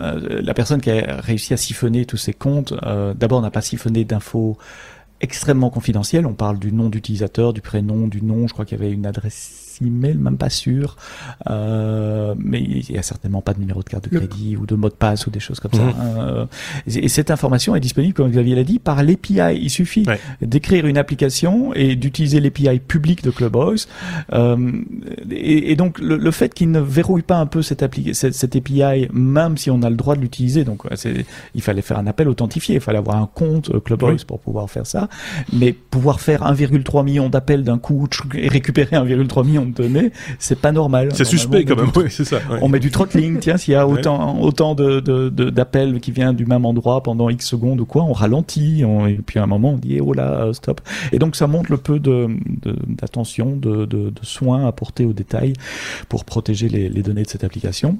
[0.00, 3.60] euh, la personne qui a réussi à siphonner tous ces comptes, euh, d'abord n'a pas
[3.60, 4.56] siphonné d'infos
[5.20, 6.26] extrêmement confidentielles.
[6.26, 8.46] On parle du nom d'utilisateur, du prénom, du nom.
[8.48, 10.96] Je crois qu'il y avait une adresse email, même pas sûr.
[11.50, 14.74] Euh, mais il y a certainement pas de numéro de carte de crédit ou de
[14.74, 15.90] mot de passe ou des choses comme Mhm.
[15.92, 15.96] ça.
[16.20, 16.46] Euh,
[16.86, 19.56] et et cette information est disponible, comme Xavier l'a dit, par l'API.
[19.60, 20.18] Il suffit Ouais.
[20.40, 23.88] d'écrire une application et d'utiliser l'API public de Clubhouse.
[24.32, 24.72] Euh,
[25.30, 28.34] et, et donc le, le fait qu'il ne verrouille pas un peu cette, appli cette,
[28.34, 30.82] cette API, même si on a le droit de l'utiliser, donc
[31.54, 34.24] il fallait faire un appel authentifié, il fallait avoir un compte euh, Clubhouse Oui.
[34.26, 35.08] pour pouvoir faire ça,
[35.52, 40.58] mais pouvoir faire 1,3 million d'appels d'un coup et récupérer 1,3 million de données, c'est
[40.60, 41.10] pas normal.
[41.14, 42.36] C'est suspect quand même, oui, c'est ça.
[42.36, 42.58] ouais.
[42.62, 43.98] on met du throttling, tiens, s'il y a Ouais.
[43.98, 45.00] autant, autant de,
[45.50, 49.14] d'appels qui viennent du même endroit pendant X secondes ou quoi, on ralentit, on- et
[49.24, 50.80] puis à un moment on dit, eh, oh là, stop.
[51.12, 52.28] Et donc ça montre le peu de,
[52.62, 55.52] de- d'attention, de, de, de soins apportés aux détails
[56.08, 57.96] pour protéger les, les données de cette application.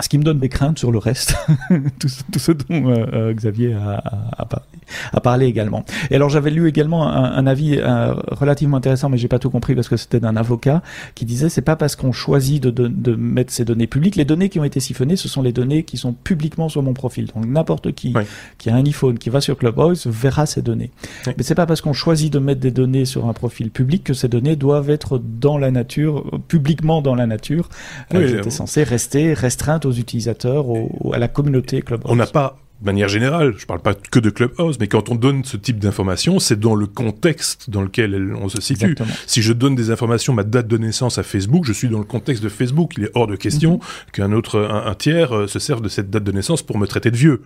[0.00, 1.34] Ce qui me donne des craintes sur le reste,
[1.98, 4.66] tout, ce- tout ce dont euh, euh, Xavier a, a, a parlé,
[5.12, 5.84] a parlé également.
[6.10, 9.50] Et alors j'avais lu également un, un avis euh, relativement intéressant, mais j'ai pas tout
[9.50, 10.82] compris parce que c'était d'un avocat
[11.14, 14.24] qui disait c'est pas parce qu'on choisit de, de, de mettre ces données publiques, les
[14.24, 17.26] données qui ont été siphonnées, ce sont les données qui sont publiquement sur mon profil.
[17.34, 18.14] Donc n'importe qui
[18.56, 20.90] qui a un iPhone, qui va sur Clubhouse, verra ces données.
[21.26, 21.34] Ouais.
[21.36, 24.14] Mais c'est pas parce qu'on choisit de mettre des données sur un profil public que
[24.14, 27.68] ces données doivent être dans la nature, publiquement dans la nature.
[28.12, 32.10] Oui, Elles étaient censées rester restreintes aux utilisateurs, au- au- à la communauté Clubhouse.
[32.10, 35.14] On n'a pas, de manière générale, je parle pas que de Clubhouse, mais quand on
[35.14, 38.92] donne ce type d'informations, c'est dans le contexte dans lequel on se situe.
[38.92, 39.14] Exactement.
[39.26, 42.04] Si je donne des informations, ma date de naissance à Facebook, je suis dans le
[42.04, 42.94] contexte de Facebook.
[42.98, 43.80] Il est hors de question Mhm.
[44.12, 46.86] qu'un autre, un, un tiers, euh, se serve de cette date de naissance pour me
[46.86, 47.42] traiter de vieux.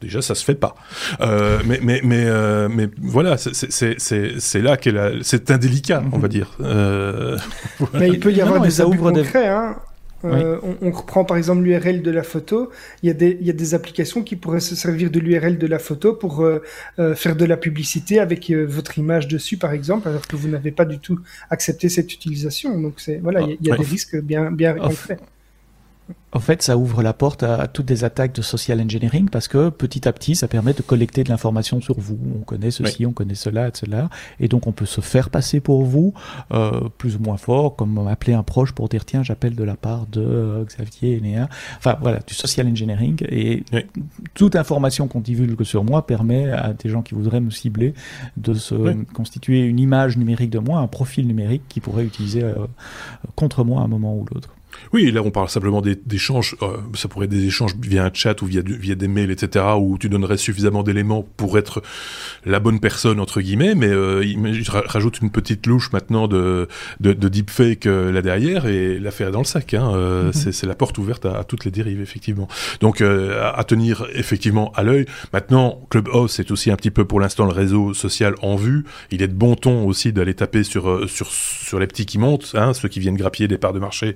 [0.00, 0.74] Déjà, ça se fait pas.
[1.20, 3.52] Euh, mais, mais, mais, euh, mais voilà, c'est-
[4.62, 6.32] là a, c'est indélicat, on va Mhm.
[6.32, 6.52] dire.
[6.62, 7.36] Euh,
[7.92, 9.48] Mais il peut y avoir non, des abus ouvre des- concrets.
[9.48, 9.76] Hein.
[10.24, 12.70] Euh, on, on reprend par exemple l'URL de la photo.
[13.02, 15.56] Il y, a des, il y a des applications qui pourraient se servir de l'URL
[15.58, 16.62] de la photo pour euh,
[16.98, 20.72] euh, faire de la publicité avec votre image dessus, par exemple, alors que vous n'avez
[20.72, 21.18] pas du tout
[21.48, 22.78] accepté cette utilisation.
[22.80, 23.78] Donc c'est voilà, il y a, il y a Ouais.
[23.78, 25.06] des risques bien bien Off.
[25.08, 25.18] concrets.
[26.32, 29.68] En fait, ça ouvre la porte à, toutes des attaques de social engineering parce que
[29.68, 32.18] petit à petit, ça permet de collecter de l'information sur vous.
[32.38, 34.08] On connaît ceci, on connaît cela, cela,
[34.38, 36.14] et donc on peut se faire passer pour vous,
[36.52, 39.74] euh, plus ou moins fort, comme appeler un proche pour dire tiens, j'appelle de la
[39.74, 41.48] part de euh, Xavier et Néa.
[41.78, 43.80] Enfin voilà, du social engineering et Oui.
[44.34, 47.92] toute information qu'on divulgue sur moi permet à des gens qui voudraient me cibler
[48.36, 49.04] de se Oui.
[49.12, 52.54] constituer une image numérique de moi, un profil numérique qui pourrait utiliser euh,
[53.34, 54.50] contre moi à un moment ou l'autre.
[54.92, 58.10] Oui, là on parle simplement des- d'échanges, euh, ça pourrait être des échanges via un
[58.12, 61.82] chat ou via, via des mails, etc., où tu donnerais suffisamment d'éléments pour être
[62.44, 66.28] la bonne personne, entre guillemets, mais euh, il- je ra- rajoute une petite louche maintenant
[66.28, 66.68] de,
[67.00, 69.74] de, de deepfake euh, là derrière et l'affaire est dans le sac.
[69.74, 70.32] Hein, euh, Mhm.
[70.32, 72.48] c'est, c'est la porte ouverte à, à toutes les dérives, effectivement.
[72.80, 75.06] Donc euh, à, à tenir effectivement à l'œil.
[75.32, 78.84] Maintenant, Clubhouse, c'est aussi un petit peu pour l'instant le réseau social en vue.
[79.10, 82.52] Il est de bon ton aussi d'aller taper sur, sur, sur les petits qui montent,
[82.54, 84.14] hein, ceux qui viennent grappiller des parts de marché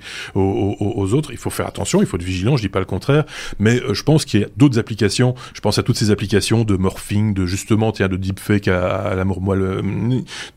[0.55, 1.31] aux, autres.
[1.33, 3.25] Il faut faire attention, il faut être vigilant, je dis pas le contraire,
[3.59, 5.35] mais euh, je pense qu'il y a d'autres applications.
[5.55, 9.15] Je pense à toutes ces applications de morphing, de justement, tiens, de deepfake à, à
[9.15, 9.83] l'amour moelle, euh,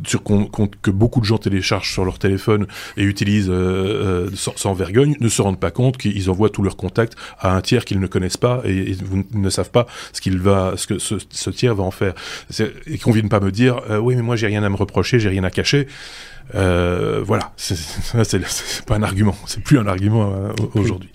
[0.06, 2.68] sur qu'on, qu'on- que beaucoup de gens téléchargent sur leur téléphone
[2.98, 7.16] et utilisent euh, sans, vergogne, ne se rendent pas compte qu'ils envoient tous leurs contacts
[7.40, 10.74] à un tiers qu'ils ne connaissent pas et, vous ne savent pas ce qu'il va,
[10.78, 12.14] ce que ce, tiers va en faire.
[12.88, 15.30] Et qu'on vienne pas me dire, oui, mais moi j'ai rien à me reprocher, j'ai
[15.30, 15.88] rien à cacher.
[16.56, 17.76] Euh, voilà, c'est
[18.86, 21.10] pas un argument, c'est plus un argument euh, aujourd'hui.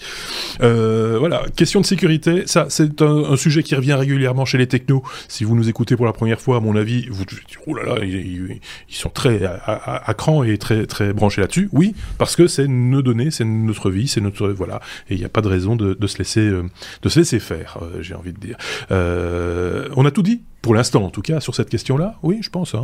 [0.62, 5.03] Euh, voilà, question de sécurité, ça c'est un, sujet qui revient régulièrement chez les technos.
[5.28, 7.83] Si vous nous écoutez pour la première fois, à mon avis, vous dites, oh là
[7.85, 8.61] là, ils, ils-
[8.91, 11.68] ils sont très à, à, à cran et très très branchés là-dessus.
[11.72, 15.24] Oui, parce que c'est nos données, c'est notre vie, c'est notre voilà, et il n'y
[15.24, 16.62] a pas de raison de, de se laisser euh,
[17.03, 17.78] de se laisser faire.
[17.83, 18.57] euh, J'ai envie de dire.
[18.91, 20.43] Euh, on a tout dit?
[20.62, 22.18] Pour l'instant, en tout cas, sur cette question-là.
[22.22, 22.74] Oui, je pense.
[22.74, 22.82] Hein.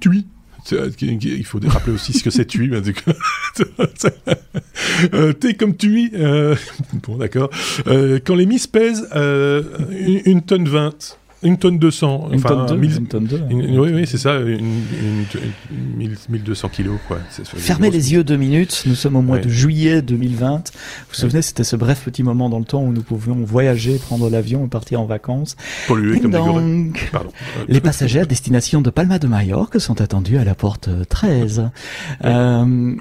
[0.00, 0.26] TUI.
[0.72, 2.70] Euh, Il faut rappeler aussi ce que c'est TUI.
[5.14, 6.10] euh, T comme TUI.
[6.14, 6.54] euh,
[7.02, 7.50] bon, d'accord.
[7.86, 12.28] Euh, quand les miss pèsent une, une tonne 20, une tonne 200.
[12.32, 13.40] Une enfin, tonne deux, mille- une tonne deux.
[13.50, 15.24] une- oui, oui, c'est ça, une, une,
[15.70, 17.18] une- mille- 1200 kilos, quoi.
[17.44, 19.42] Fermez les yeux deux minutes, nous sommes au mois Ouais.
[19.42, 20.56] de juillet 2020.
[20.56, 20.60] Vous
[21.10, 24.28] vous souvenez, c'était ce bref petit moment dans le temps où nous pouvions voyager, prendre
[24.30, 25.56] l'avion et partir en vacances.
[25.88, 27.00] Ding comme des.
[27.10, 27.30] Pardon.
[27.68, 31.70] Les passagers à destination de Palma de Majorque sont attendus à la porte 13.
[32.24, 32.94] Euh,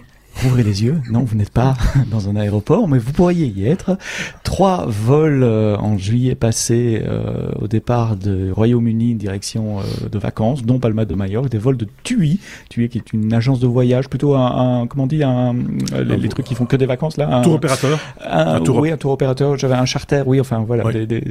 [0.45, 0.99] ouvrez les yeux.
[1.11, 1.75] Non, vous n'êtes pas
[2.11, 3.97] dans un aéroport, mais vous pourriez y être.
[4.43, 10.63] Trois vols euh, en juillet passé euh, au départ du Royaume-Uni direction euh, de vacances,
[10.65, 14.09] dont Palma de Majorque, des vols de TUI, TUI qui est une agence de voyage,
[14.09, 15.55] plutôt un, un- comment on dit, un,
[15.93, 17.29] euh, les, les trucs qui font que des vacances là.
[17.37, 17.99] un- Tour opérateur.
[18.25, 19.57] un, Un tour- oui, un tour opérateur.
[19.57, 21.23] J'avais un charter, oui, enfin voilà, des- des-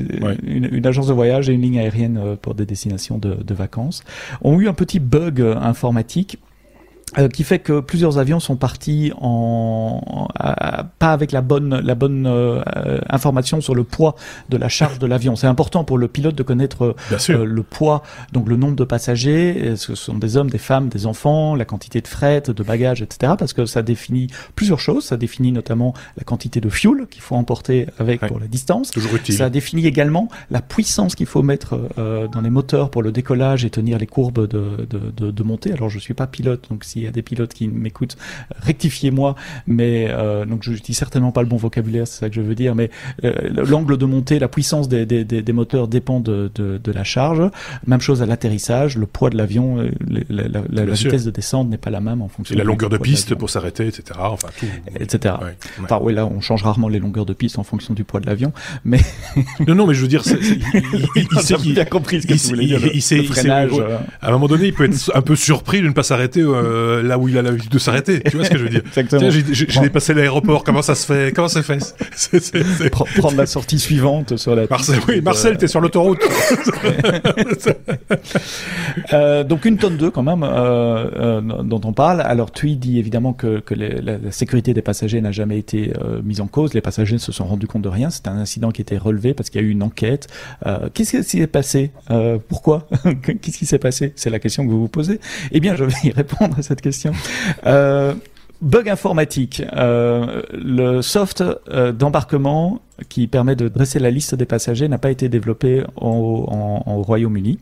[0.47, 3.55] une, une agence de voyage et une ligne aérienne euh, pour des destinations de, de
[3.55, 4.03] vacances
[4.43, 6.39] ont eu un petit bug euh, informatique.
[7.19, 11.95] Euh, qui fait que plusieurs avions sont partis en à- pas avec la bonne la
[11.95, 14.15] bonne euh, euh, information sur le poids
[14.49, 15.35] de la charge de l'avion.
[15.37, 16.83] C'est important pour le pilote de connaître
[17.13, 18.03] euh, euh, le poids,
[18.33, 21.55] donc le nombre de passagers, est-ce que ce sont des hommes, des femmes, des enfants,
[21.55, 23.35] la quantité de fret, de bagages, etc.
[23.39, 25.05] Parce que ça définit plusieurs choses.
[25.05, 28.29] Ça définit notamment la quantité de fuel qu'il faut emporter avec Ouais.
[28.29, 28.91] pour la distance.
[28.91, 29.35] Toujours utile.
[29.35, 33.65] Ça définit également la puissance qu'il faut mettre euh, dans les moteurs pour le décollage
[33.65, 35.73] et tenir les courbes de, de, de, de montée.
[35.73, 38.17] Alors je suis pas pilote, donc s'il y a des pilotes qui m'écoutent,
[38.61, 39.35] rectifiez-moi.
[39.67, 42.55] Mais euh, donc je dis certainement pas le bon vocabulaire, c'est ça que je veux
[42.55, 42.75] dire.
[42.75, 42.91] Mais
[43.25, 43.33] euh,
[43.67, 47.05] l'angle de montée, la puissance des, des, des, des moteurs dépend de, de, de la
[47.05, 47.43] charge.
[47.87, 49.91] Même chose à l'atterrissage, le poids de l'avion, euh,
[50.29, 52.91] la, la, la, vitesse de descente n'est pas la même en fonction Et la longueur
[52.91, 54.19] de piste pour s'arrêter, etc.
[54.23, 54.67] Enfin, tout.
[54.99, 55.35] etc.
[55.41, 55.57] Ouais, ouais.
[55.85, 58.27] Enfin, oui, là, on change rarement les longueurs de piste en fonction du poids de
[58.27, 58.53] l'avion,
[58.85, 59.01] mais
[59.67, 62.23] Non, non, mais je veux dire, c'est- il, il- il- il sait qu'il- bien compris
[62.23, 62.81] ce que tu voulais dire.
[62.87, 63.81] il- il sait- il sait- freinage, ouais.
[63.81, 66.41] euh, à un moment donné, il peut être un peu surpris de ne pas s'arrêter
[66.43, 68.21] euh, là où il a l'habitude de s'arrêter.
[68.21, 69.21] Tu vois ce que je veux dire Exactement.
[69.31, 70.65] Tiens, j'ai dépassé l'aéroport.
[70.65, 71.33] Comment ça se fait?
[71.35, 72.91] Comment ça se fait?
[73.19, 76.21] Prendre la sortie suivante sur la Marcel, oui, Marcel, euh, t'es sur l'autoroute.
[79.13, 82.21] Euh, donc une tonne 2 quand même euh, euh, dont on parle.
[82.21, 85.93] Alors TUI dit évidemment que, que les- la, la sécurité des passagers n'a jamais été
[86.03, 86.75] euh, mise en cause.
[86.75, 88.11] Les passagers ne se sont rendus compte de rien.
[88.11, 90.29] C'est un incident qui été relevé parce qu'il y a eu une enquête.
[90.67, 91.93] Euh, Qu'est-ce qui s'est passé?
[92.11, 92.89] Euh, Pourquoi?
[93.23, 94.13] Qu'est-ce qui s'est passé?
[94.17, 95.21] C'est la question que vous vous posez.
[95.53, 96.80] Eh bien, je vais y répondre à cette
[97.67, 98.15] Euh,
[98.63, 99.63] Bug informatique.
[99.75, 105.11] Euh, le soft euh, d'embarquement qui permet de dresser la liste des passagers n'a pas
[105.11, 107.59] été développé au, en- en- au Royaume-Uni.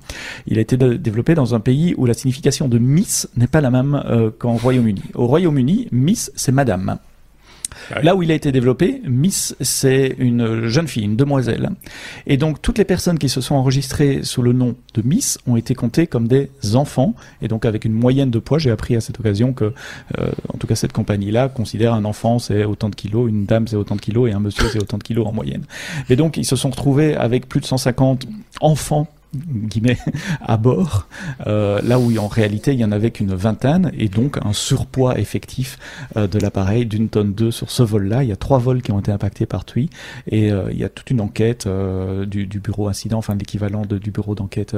[0.48, 3.70] Il a été développé dans un pays où la signification de Miss n'est pas la
[3.70, 4.02] même
[4.40, 5.02] qu'en Royaume-Uni.
[5.14, 6.98] Au Royaume-Uni, Miss, c'est Madame.
[8.03, 11.70] Là où il a été développé, Miss, c'est une jeune fille, une demoiselle.
[12.26, 15.57] Et donc, toutes les personnes qui se sont enregistrées sous le nom de Miss ont
[15.57, 17.14] été comptées comme des enfants.
[17.43, 19.72] Et donc, avec une moyenne de poids, j'ai appris à cette occasion que,
[20.18, 23.66] euh, en tout cas, cette compagnie-là considère un enfant, c'est autant de kilos, une dame,
[23.66, 25.64] c'est autant de kilos, et un monsieur, c'est autant de kilos en moyenne.
[26.09, 28.26] Et donc, ils se sont retrouvés avec plus de 150
[28.61, 29.98] enfants guillemets
[30.40, 31.06] à bord
[31.46, 35.18] euh, là où en réalité il y en avait qu'une vingtaine et donc un surpoids
[35.18, 35.78] effectif
[36.16, 38.22] euh, de l'appareil d'une tonne 2 sur ce vol-là.
[38.22, 39.90] Il y a trois vols qui ont été impactés par TUI
[40.26, 41.68] et euh, il y a toute une enquête
[42.26, 44.76] du, bureau incident, enfin l'équivalent du bureau d'enquête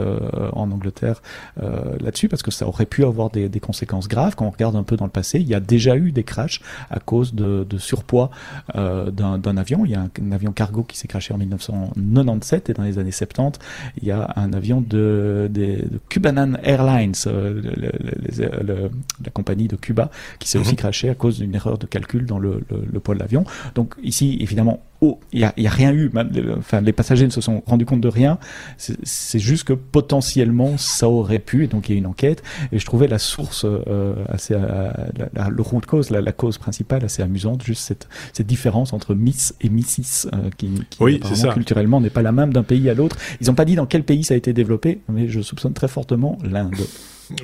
[0.53, 1.23] en Angleterre
[1.57, 4.35] là-dessus parce que ça aurait pu avoir des, conséquences graves.
[4.37, 6.61] Quand on regarde un peu dans le passé, il y a déjà eu des crashs
[6.91, 8.31] à cause de, surpoids
[8.75, 9.85] d'un avion.
[9.85, 12.99] Il y a un, un avion cargo qui s'est crashé en 1997 et dans les
[12.99, 13.59] années 70,
[14.03, 17.93] il y a un avion de, de Cubanan Airlines, euh, le- le-
[18.37, 18.91] les- le-
[19.25, 20.77] la compagnie de Cuba, qui s'est aussi Mhm.
[20.77, 22.61] crashé à cause d'une erreur de calcul dans le
[23.03, 23.45] poids de l'avion.
[23.75, 26.11] Donc ici, évidemment, oh, il y a, a rien eu.
[26.59, 28.39] Enfin, les passagers ne se sont rendus compte de rien.
[28.77, 31.65] C'est- juste que potentiellement ça aurait pu.
[31.65, 32.43] Et donc il y a une enquête.
[32.73, 36.33] Et je trouvais la source euh, assez, euh, la, la- le root cause, la, la
[36.33, 37.63] cause principale assez amusante.
[37.63, 41.53] Juste cette, cette différence entre Miss et Missis, euh, qui, qui Oui, apparemment, c'est ça.
[41.55, 43.17] culturellement n'est pas la même d'un pays à l'autre.
[43.41, 45.89] Ils n'ont pas dit dans quel pays ça a été développé, mais je soupçonne très
[45.89, 46.75] fortement l'Inde.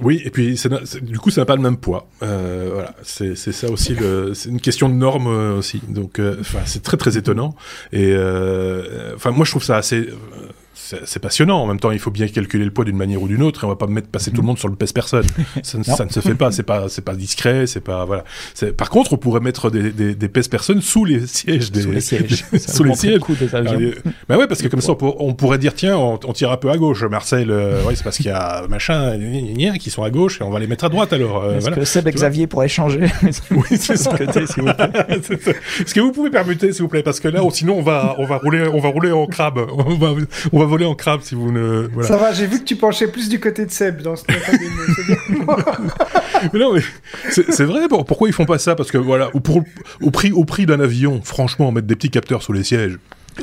[0.03, 0.59] Oui, et puis
[1.03, 2.09] du coup, ça n'a pas le même poids.
[2.23, 3.97] Euh, voilà, c'est ça aussi.
[4.35, 5.81] C'est une question de normes euh, aussi.
[5.89, 7.55] Donc, euh, c'est très très étonnant.
[7.93, 10.09] Et euh, enfin, moi, je trouve ça assez.
[10.77, 11.63] C'est passionnant.
[11.63, 13.65] En même temps, il faut bien calculer le poids d'une manière ou d'une autre.
[13.65, 15.25] Et on va pas mettre passer tout le monde sur le pèse-personne.
[15.63, 15.97] ça, ne- Non.
[15.97, 16.53] ça ne se fait pas.
[16.53, 17.67] C'est pas, c'est pas discret.
[17.67, 18.25] C'est pas voilà.
[18.77, 22.01] Par contre, on pourrait mettre des, des, des pèse-personnes sous les sièges des sous les
[22.01, 22.45] sièges.
[22.59, 23.19] Sous les le sièges.
[23.21, 23.71] coût des avions.
[23.71, 23.95] Alors, euh,
[24.29, 26.51] bah ouais, parce que comme ça, on, pour- on pourrait dire tiens, on, on tire
[26.53, 27.51] un peu à gauche, Marcel.
[27.51, 29.17] euh, ouais, c'est parce qu'il y a machin,
[29.81, 31.43] qui sont à gauche et on va les mettre à droite alors.
[31.43, 31.77] euh, Est-ce voilà.
[31.77, 33.07] que Seb et Xavier pourraient changer
[33.51, 34.11] Oui, c'est ça.
[34.17, 34.91] côté, s'il vous plaît
[35.23, 35.51] C'est ça.
[35.81, 38.25] Est-ce que vous pouvez permuter, s'il vous plaît, parce que là, sinon on va, on
[38.27, 39.61] va rouler, on va rouler en crabe.
[39.77, 40.15] On va,
[40.53, 41.89] on va voler en crabe si vous ne.
[41.93, 42.09] Voilà.
[42.09, 44.25] Ça va, j'ai vu que tu penchais plus du côté de Seb dans ce.
[46.53, 46.81] Mais non, mais
[47.31, 47.89] c'est c'est vrai.
[47.89, 48.75] pour- Pourquoi ils font pas ça?
[48.75, 49.63] Parce que voilà, au, pour-
[50.03, 52.99] au prix, au prix d'un avion, franchement, mettre des petits capteurs sous les sièges.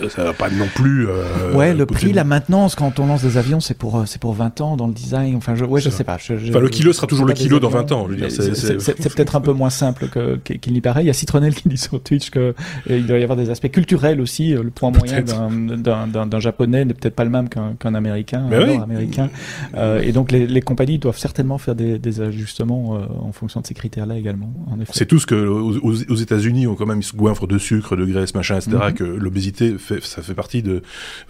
[0.09, 1.07] Ça va pas non plus.
[1.07, 4.19] Euh, ouais, le prix, la maintenance, quand on lance des avions, c'est pour, euh, c'est
[4.19, 5.35] pour 20 ans dans le design.
[5.35, 6.15] Enfin, je, ouais, je sais pas.
[6.15, 8.07] enfin, le kilo sera toujours le kilo dans 20 ans.
[8.29, 10.07] C'est peut-être un peu moins simple
[10.43, 11.03] qu'il n'y paraît.
[11.03, 13.71] Il y a Citronel qui dit sur Twitch qu'il euh, doit y avoir des aspects
[13.71, 14.53] culturels aussi.
[14.53, 19.29] Le poids moyen d'un japonais n'est peut-être pas le même qu'un américain, un américain.
[19.75, 23.67] Euh, et donc, les, les, compagnies doivent certainement faire des, des ajustements en fonction de
[23.67, 24.53] ces critères-là également.
[24.91, 28.05] C'est tout ce que aux, aux États-Unis ont quand même ce goinfre de sucre, de
[28.05, 28.71] graisse, machin, etc.
[28.71, 28.93] Mm-hmm.
[28.93, 30.81] Que l'obésité ça fait partie de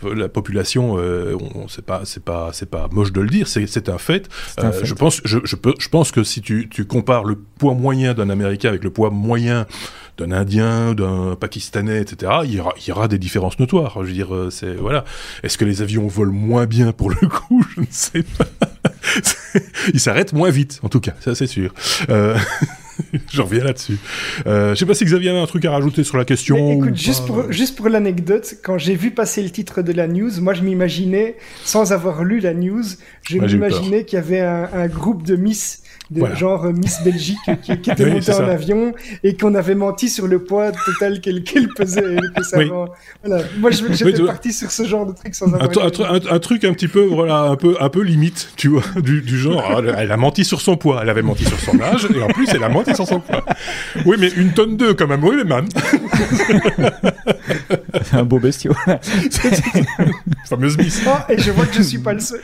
[0.03, 0.95] la population.
[0.97, 1.37] Euh,
[1.67, 3.47] c'est pas, c'est pas, c'est pas moche de le dire.
[3.47, 4.29] C'est un fait.
[4.57, 4.85] Un euh, fait.
[4.85, 8.13] Je pense, je, je, peux, je pense que si tu, tu compares le poids moyen
[8.13, 9.65] d'un Américain avec le poids moyen
[10.17, 13.97] d'un Indien, d'un Pakistanais, etc., il y, aura, il y aura des différences notoires.
[14.01, 15.05] Je veux dire, euh, c'est voilà.
[15.41, 17.65] Est-ce que les avions volent moins bien pour le coup?
[17.75, 18.45] Je ne sais pas.
[19.93, 21.73] ils s'arrêtent moins vite, en tout cas, ça c'est sûr.
[22.09, 22.37] Euh...
[23.31, 23.97] Je reviens là-dessus.
[24.45, 26.71] Euh, je sais pas si Xavier avait un truc à rajouter sur la question.
[26.73, 30.31] écoute, juste pour, juste pour l'anecdote, quand j'ai vu passer le titre de la news,
[30.41, 32.83] moi je m'imaginais, sans avoir lu la news,
[33.23, 37.37] je m'imaginais qu'il y avait un, un, groupe de Miss de genre euh, Miss Belgique
[37.61, 38.93] qui, qui était montée en avion
[39.23, 42.17] et qu'on avait menti sur le poids total qu'elle pesait.
[42.55, 42.71] oui.
[43.23, 43.43] voilà.
[43.57, 45.63] Moi, j'étais parti sur ce genre de truc sans avoir.
[45.63, 48.83] Un, un, un, truc un petit peu, voilà, un peu, un peu limite, tu vois,
[49.01, 51.79] du, du genre, ah, elle a menti sur son poids, elle avait menti sur son
[51.81, 53.43] âge et en plus, elle a menti sur son poids.
[54.05, 55.67] Oui, mais une tonne deux quand même, oui, mais man.
[58.03, 58.73] C'est un beau bestiau.
[60.45, 61.01] Fameuse Miss.
[61.07, 62.41] Oh, et je vois que je suis pas le seul.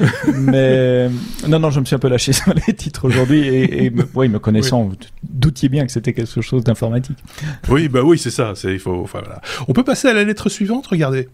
[0.34, 1.08] mais
[1.48, 4.28] non, non, je me suis un peu lâché sur les titres aujourd'hui et, et oui,
[4.28, 4.96] me connaissant, oui.
[5.22, 7.18] doutiez bien que c'était quelque chose d'informatique.
[7.68, 8.52] Oui, bah oui, c'est ça.
[8.54, 9.02] C'est il faut.
[9.02, 9.40] Enfin, voilà.
[9.66, 10.86] On peut passer à la lettre suivante.
[10.86, 11.28] Regardez.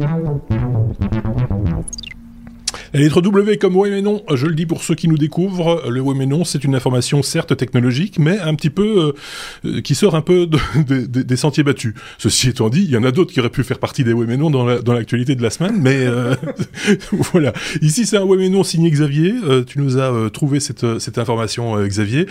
[2.94, 5.90] La lettre W comme oui mais non, je le dis pour ceux qui nous découvrent,
[5.90, 9.12] le oui mais non, c'est une information certes technologique, mais un petit peu
[9.64, 11.94] euh, qui sort un peu de, de, de, des sentiers battus.
[12.18, 14.26] Ceci étant dit, il y en a d'autres qui auraient pu faire partie des oui
[14.28, 16.36] mais non dans l'actualité la, dans de la semaine, mais euh,
[17.32, 17.52] voilà.
[17.82, 19.34] Ici c'est un oui mais non signé Xavier.
[19.42, 22.26] Euh, tu nous as euh, trouvé cette, cette information euh, Xavier.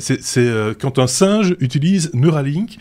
[0.00, 0.50] c'est
[0.80, 2.78] quand un singe utilise Neuralink.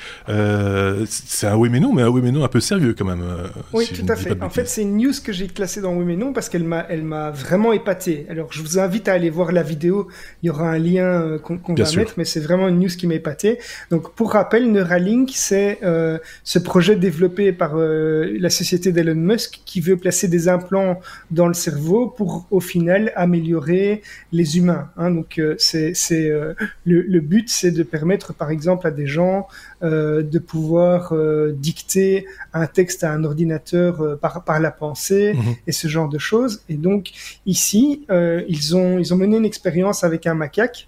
[1.08, 3.24] c'est un oui mais non, mais un oui mais non un peu sérieux quand même.
[3.72, 4.42] oui, si tout à fait.
[4.42, 6.87] En fait, c'est une news que j'ai classée dans oui mais non parce qu'elle m'a
[6.90, 8.26] elle m'a vraiment épaté.
[8.30, 10.08] Alors, je vous invite à aller voir la vidéo.
[10.42, 12.00] Il y aura un lien euh, qu'on qu va sûr.
[12.00, 13.60] mettre, mais c'est vraiment une news qui m'a épaté.
[13.92, 19.62] Donc, pour rappel, Neuralink, c'est euh, ce projet développé par euh, la société d'Elon Musk
[19.66, 21.00] qui veut placer des implants
[21.32, 24.90] dans le cerveau pour, au final, améliorer les humains.
[24.98, 25.12] Hein.
[25.12, 25.94] Donc, euh, c'est
[26.30, 26.56] le,
[27.02, 29.48] le, but, c'est de permettre, par exemple, à des gens
[29.84, 31.14] euh, de pouvoir
[31.54, 35.58] dicter un texte à un ordinateur par, par la pensée -hmm.
[35.68, 36.62] et ce genre de choses.
[36.70, 37.12] Et donc
[37.46, 40.88] ici, euh, ils, ont, ils ont mené une expérience avec un macaque.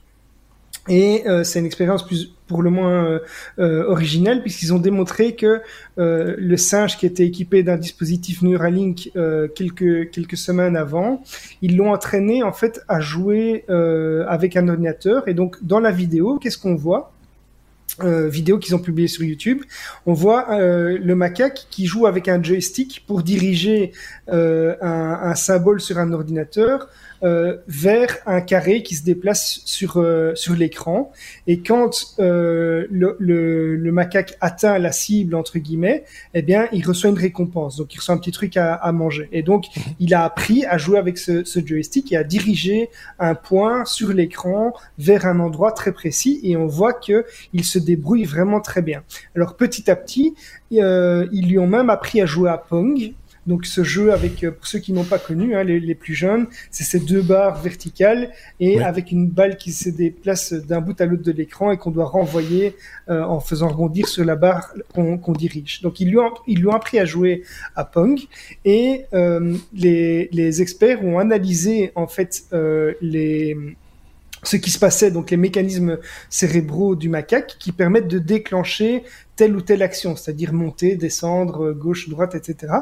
[0.88, 3.20] Et euh, c'est une expérience plus pour le moins euh,
[3.60, 5.62] euh originelle puisqu'ils ont démontré que
[6.00, 11.22] euh, le singe qui était équipé d'un dispositif Neuralink euh, quelques quelques semaines avant,
[11.62, 13.66] ils l'ont entraîné en fait à jouer
[14.28, 15.28] avec un ordinateur.
[15.28, 17.12] Et donc dans la vidéo, qu'est-ce qu'on voit?
[18.02, 19.64] Euh, vidéo qu'ils ont publié sur YouTube,
[20.06, 23.92] on voit euh, le macaque qui joue avec un joystick pour diriger
[24.30, 26.88] euh, un, un, symbole sur un ordinateur
[27.22, 31.12] euh, vers un carré qui se déplace sur euh, sur l'écran.
[31.48, 36.88] Et quand euh, le, le, le, macaque atteint la cible entre guillemets, eh bien, il
[36.88, 37.76] reçoit une récompense.
[37.76, 39.28] Donc, il reçoit un petit truc à, à manger.
[39.34, 39.84] Et donc, mhm.
[40.00, 44.14] il a appris à jouer avec ce, ce joystick et à diriger un point sur
[44.14, 46.40] l'écran vers un endroit très précis.
[46.44, 49.04] Et on voit que il se débrouille vraiment très bien.
[49.36, 50.36] Alors, petit à petit,
[50.74, 53.14] euh, ils lui ont même appris à jouer à Pong.
[53.50, 56.14] Donc ce jeu avec, euh, pour ceux qui n'ont pas connu, hein, les, les, plus
[56.14, 58.84] jeunes, c'est ces deux barres verticales et ouais.
[58.84, 62.06] avec une balle qui se déplace d'un bout à l'autre de l'écran et qu'on doit
[62.06, 62.76] renvoyer
[63.10, 65.82] euh, en faisant rebondir sur la barre qu'on qu dirige.
[65.82, 67.44] Donc ils lui, ont, ils lui ont appris à jouer
[67.76, 68.20] à Pong
[68.66, 73.58] et euh, les, les, experts ont analysé en fait euh, les
[74.44, 75.98] ce qui se passait, donc les mécanismes
[76.30, 79.04] cérébraux du macaque qui permettent de déclencher
[79.40, 82.74] telle ou telle action, c'est-à-dire monter, descendre, gauche, droite, etc.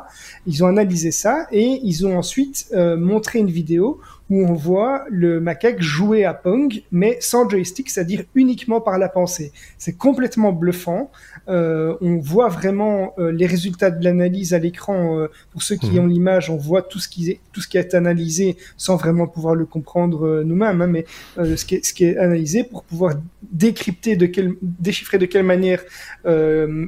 [0.47, 4.01] Ils ont analysé ça et ils ont ensuite euh, montré une vidéo
[4.31, 9.07] où on voit le macaque jouer à Pong, mais sans joystick, c'est-à-dire uniquement par la
[9.07, 9.51] pensée.
[9.77, 11.11] C'est complètement bluffant.
[11.47, 15.19] Euh, on voit vraiment euh, les résultats de l'analyse à l'écran.
[15.19, 15.99] Euh, pour ceux qui mmh.
[15.99, 19.25] ont l'image, on voit tout ce qui est tout ce qui est analysé sans vraiment
[19.25, 21.05] pouvoir le comprendre euh, nous-mêmes, hein, mais
[21.39, 24.29] euh, ce qui, est, ce qui est analysé pour pouvoir décrypter de
[24.61, 25.81] déchiffrer de quelle manière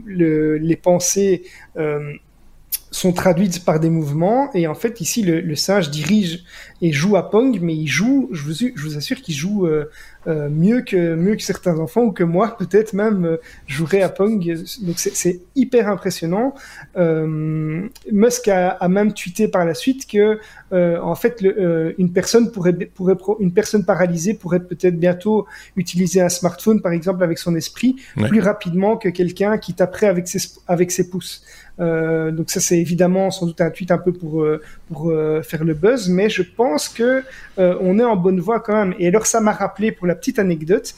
[0.05, 1.43] le, les pensées
[2.91, 4.51] sont traduites par des mouvements.
[4.53, 6.43] Et en fait, ici, le, singe dirige
[6.81, 9.89] et joue à Pong, mais il joue, je vous, je vous assure qu'il joue euh,
[10.27, 14.09] euh, mieux que mieux que certains enfants ou que moi, peut-être même euh, jouerais à
[14.09, 14.39] Pong.
[14.81, 16.53] Donc c'est hyper impressionnant.
[16.95, 20.39] Musk a, a, même tweeté par la suite que
[20.71, 26.29] en fait, le, une personne pourrait pourrait une personne paralysée pourrait peut-être bientôt utiliser un
[26.29, 30.91] smartphone, par exemple, avec son esprit plus rapidement que quelqu'un qui taperait avec ses avec
[30.91, 31.43] ses pouces.
[31.79, 34.61] Euh, donc ça c'est évidemment sans doute un tweet un peu pour euh,
[34.91, 37.23] pour euh, faire le buzz, mais je pense que
[37.57, 38.95] on est en bonne voie quand même.
[38.99, 40.93] Et alors ça m'a rappelé pour la petite anecdote,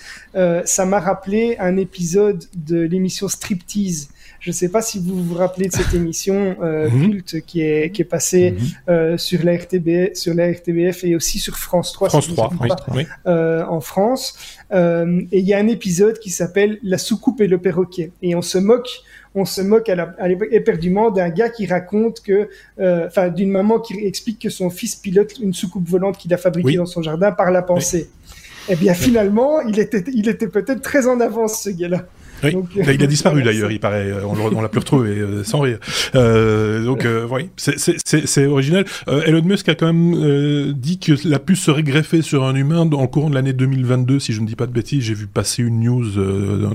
[0.66, 4.10] ça m'a rappelé un épisode de l'émission Striptease.
[4.40, 6.90] Je ne sais pas si vous vous rappelez de cette émission mhm.
[6.90, 8.56] culte qui est qui est passée
[8.88, 9.18] mhm.
[9.18, 12.10] sur la RTB, sur la RTBF et aussi sur France 3.
[12.10, 12.52] France 3,
[12.94, 14.36] oui, en France.
[14.72, 18.12] et il y a un épisode qui s'appelle La soucoupe et le perroquet.
[18.22, 19.02] Et on se moque
[19.34, 20.14] on se moque à, la,
[20.52, 24.96] éperdument d'un gars qui raconte que, euh, enfin, d'une maman qui explique que son fils
[24.96, 28.10] pilote une soucoupe volante qu'il a fabriquée dans son jardin par la pensée.
[28.70, 32.06] Eh bien, finalement, il était, il était peut-être très en avance, ce gars-là.
[32.44, 32.56] Oui.
[32.56, 34.12] Euh, il a disparu d'ailleurs, il paraît.
[34.24, 35.80] On, on l'a plus retrouvé euh, sans rire.
[36.16, 38.86] Euh, donc euh, oui, c'est original.
[39.08, 43.02] Elon Musk a quand même dit que la puce serait greffée sur un humain dans
[43.02, 45.04] le courant de l'année 2022, si je ne dis pas de bêtises.
[45.04, 46.12] J'ai vu passer une news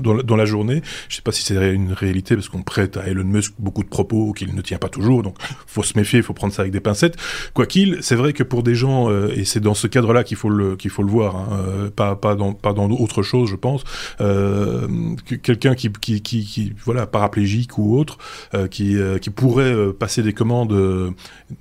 [0.01, 0.81] dans, dans, la journée.
[1.09, 3.83] Je ne sais pas si c'est une réalité parce qu'on prête à Elon Musk beaucoup
[3.83, 5.23] de propos qu'il ne tient pas toujours.
[5.23, 7.15] Donc faut se méfier, il faut prendre ça avec des pincettes.
[7.53, 10.49] Quoi qu'il, c'est vrai que pour des gens et c'est dans ce cadre-là qu'il faut
[10.49, 13.83] le qu'il faut le voir, hein, pas pas dans pas dans autre chose, je pense.
[14.17, 18.17] que quelqu'un qui, qui, qui, qui, voilà, paraplégique ou autre,
[18.53, 20.73] euh, qui, euh, qui pourrait euh, passer des commandes,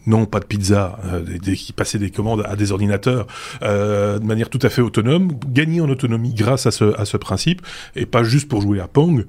[0.07, 0.99] non pas de pizza,
[1.43, 3.27] des, qui passer des commandes à des ordinateurs
[3.63, 7.63] de manière tout à fait autonome, gagner en autonomie grâce à ce, à ce principe,
[7.95, 9.25] et pas juste pour jouer à Pong,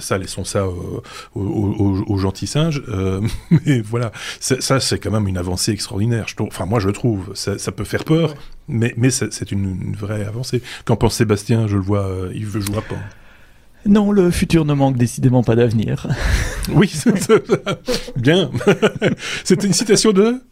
[0.00, 1.02] ça laissons ça aux,
[1.34, 2.82] aux, aux gentils singes,
[3.66, 7.58] mais voilà, ça c'est quand même une avancée extraordinaire, je enfin moi je trouve, ça,
[7.58, 8.34] ça peut faire peur,
[8.68, 10.62] mais, mais c'est une, une, vraie avancée.
[10.84, 11.66] Qu'en pense Sébastien?
[11.66, 12.98] Je le vois, il veut jouer à Pong.
[13.88, 16.06] Non, le futur ne manque décidément pas d'avenir.
[16.70, 16.92] Oui,
[18.16, 18.50] bien.
[19.44, 20.42] C'était une citation de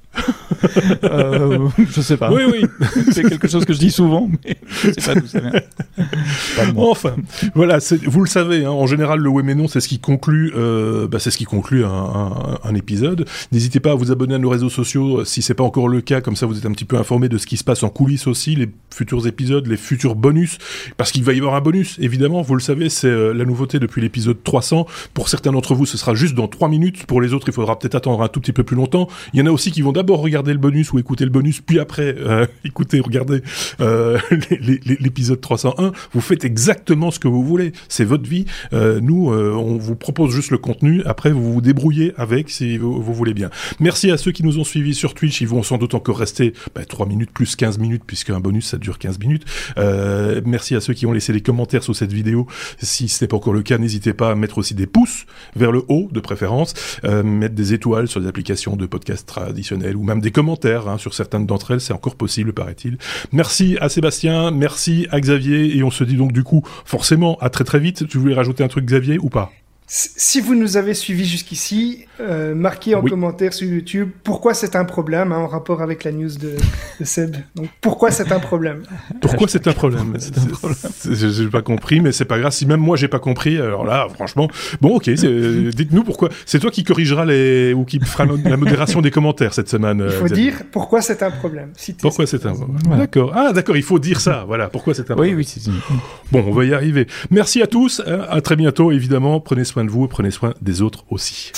[1.04, 2.30] euh, je sais pas.
[2.32, 2.66] Oui, oui.
[3.12, 5.52] c'est quelque chose que je dis souvent, mais je sais pas d'où ça vient.
[6.76, 7.14] enfin,
[7.54, 10.52] voilà, vous le savez, hein, en général, le oui mais non, c'est ce qui conclut,
[10.56, 13.26] euh, bah, c'est ce qui conclut un, un, un épisode.
[13.52, 16.20] N'hésitez pas à vous abonner à nos réseaux sociaux si c'est pas encore le cas,
[16.20, 18.26] comme ça vous êtes un petit peu informé de ce qui se passe en coulisses
[18.26, 20.58] aussi, les futurs épisodes, les futurs bonus,
[20.96, 23.78] parce qu'il va y avoir un bonus, évidemment, vous le savez, c'est euh, la nouveauté
[23.78, 24.86] depuis l'épisode 300.
[25.14, 27.06] Pour certains d'entre vous, ce sera juste dans 3 minutes.
[27.06, 29.08] Pour les autres, il faudra peut-être attendre un tout petit peu plus longtemps.
[29.32, 31.60] Il y en a aussi qui vont d'abord regarder le bonus ou écouter le bonus,
[31.60, 33.42] puis après euh, écouter, regarder
[33.80, 34.18] euh,
[35.00, 35.92] l'épisode 301.
[36.12, 37.72] Vous faites exactement ce que vous voulez.
[37.88, 38.46] C'est votre vie.
[38.72, 41.02] Euh, nous, euh, on vous propose juste le contenu.
[41.04, 43.50] Après, vous vous débrouillez avec si vous, voulez bien.
[43.80, 45.40] Merci à ceux qui nous ont suivis sur Twitch.
[45.40, 48.66] Ils vont sans doute encore rester bah, 3 minutes plus 15 minutes, puisque un bonus,
[48.66, 49.44] ça dure 15 minutes.
[49.78, 52.46] Euh, merci à ceux qui ont laissé des commentaires sous cette vidéo.
[52.78, 55.72] Si ce n'est pas encore le cas, n'hésitez pas à mettre aussi des pouces vers
[55.72, 56.74] le haut, de préférence.
[57.04, 59.26] mettre des étoiles sur des applications de podcast
[59.96, 62.98] ou même des commentaires hein, sur certaines d'entre elles, c'est encore possible, paraît-il.
[63.32, 67.50] Merci à Sébastien, merci à Xavier, et on se dit donc du coup, forcément, à
[67.50, 68.06] très très vite.
[68.06, 69.50] Tu voulais rajouter un truc, Xavier, ou pas?
[69.88, 74.84] Si vous nous avez suivis jusqu'ici, euh, marquez en commentaire sur YouTube pourquoi c'est un
[74.84, 76.56] problème hein, en rapport avec la news de,
[76.98, 77.36] de Seb.
[77.54, 78.82] Donc pourquoi c'est un problème?
[79.20, 80.14] Pourquoi c'est un problème?
[81.04, 82.52] Je n'ai pas compris, mais c'est pas grave.
[82.52, 84.48] Si même moi j'ai pas compris, alors là, franchement,
[84.80, 85.08] bon, ok.
[85.10, 86.30] Dites-nous pourquoi.
[86.46, 90.02] C'est toi qui corrigeras les ou qui fera la modération des commentaires cette semaine.
[90.04, 91.70] Il faut dire pourquoi c'est un problème.
[92.00, 92.98] pourquoi c'est un problème?
[92.98, 93.32] D'accord.
[93.36, 93.76] Ah, d'accord.
[93.76, 94.44] Il faut dire ça.
[94.48, 94.68] Voilà.
[94.68, 95.72] Pourquoi c'est un problème Oui, oui.
[96.32, 97.06] Bon, on va y arriver.
[97.30, 98.02] Merci à tous.
[98.28, 98.90] À très bientôt.
[98.90, 101.52] Évidemment, prenez soin de vous et prenez soin des autres aussi.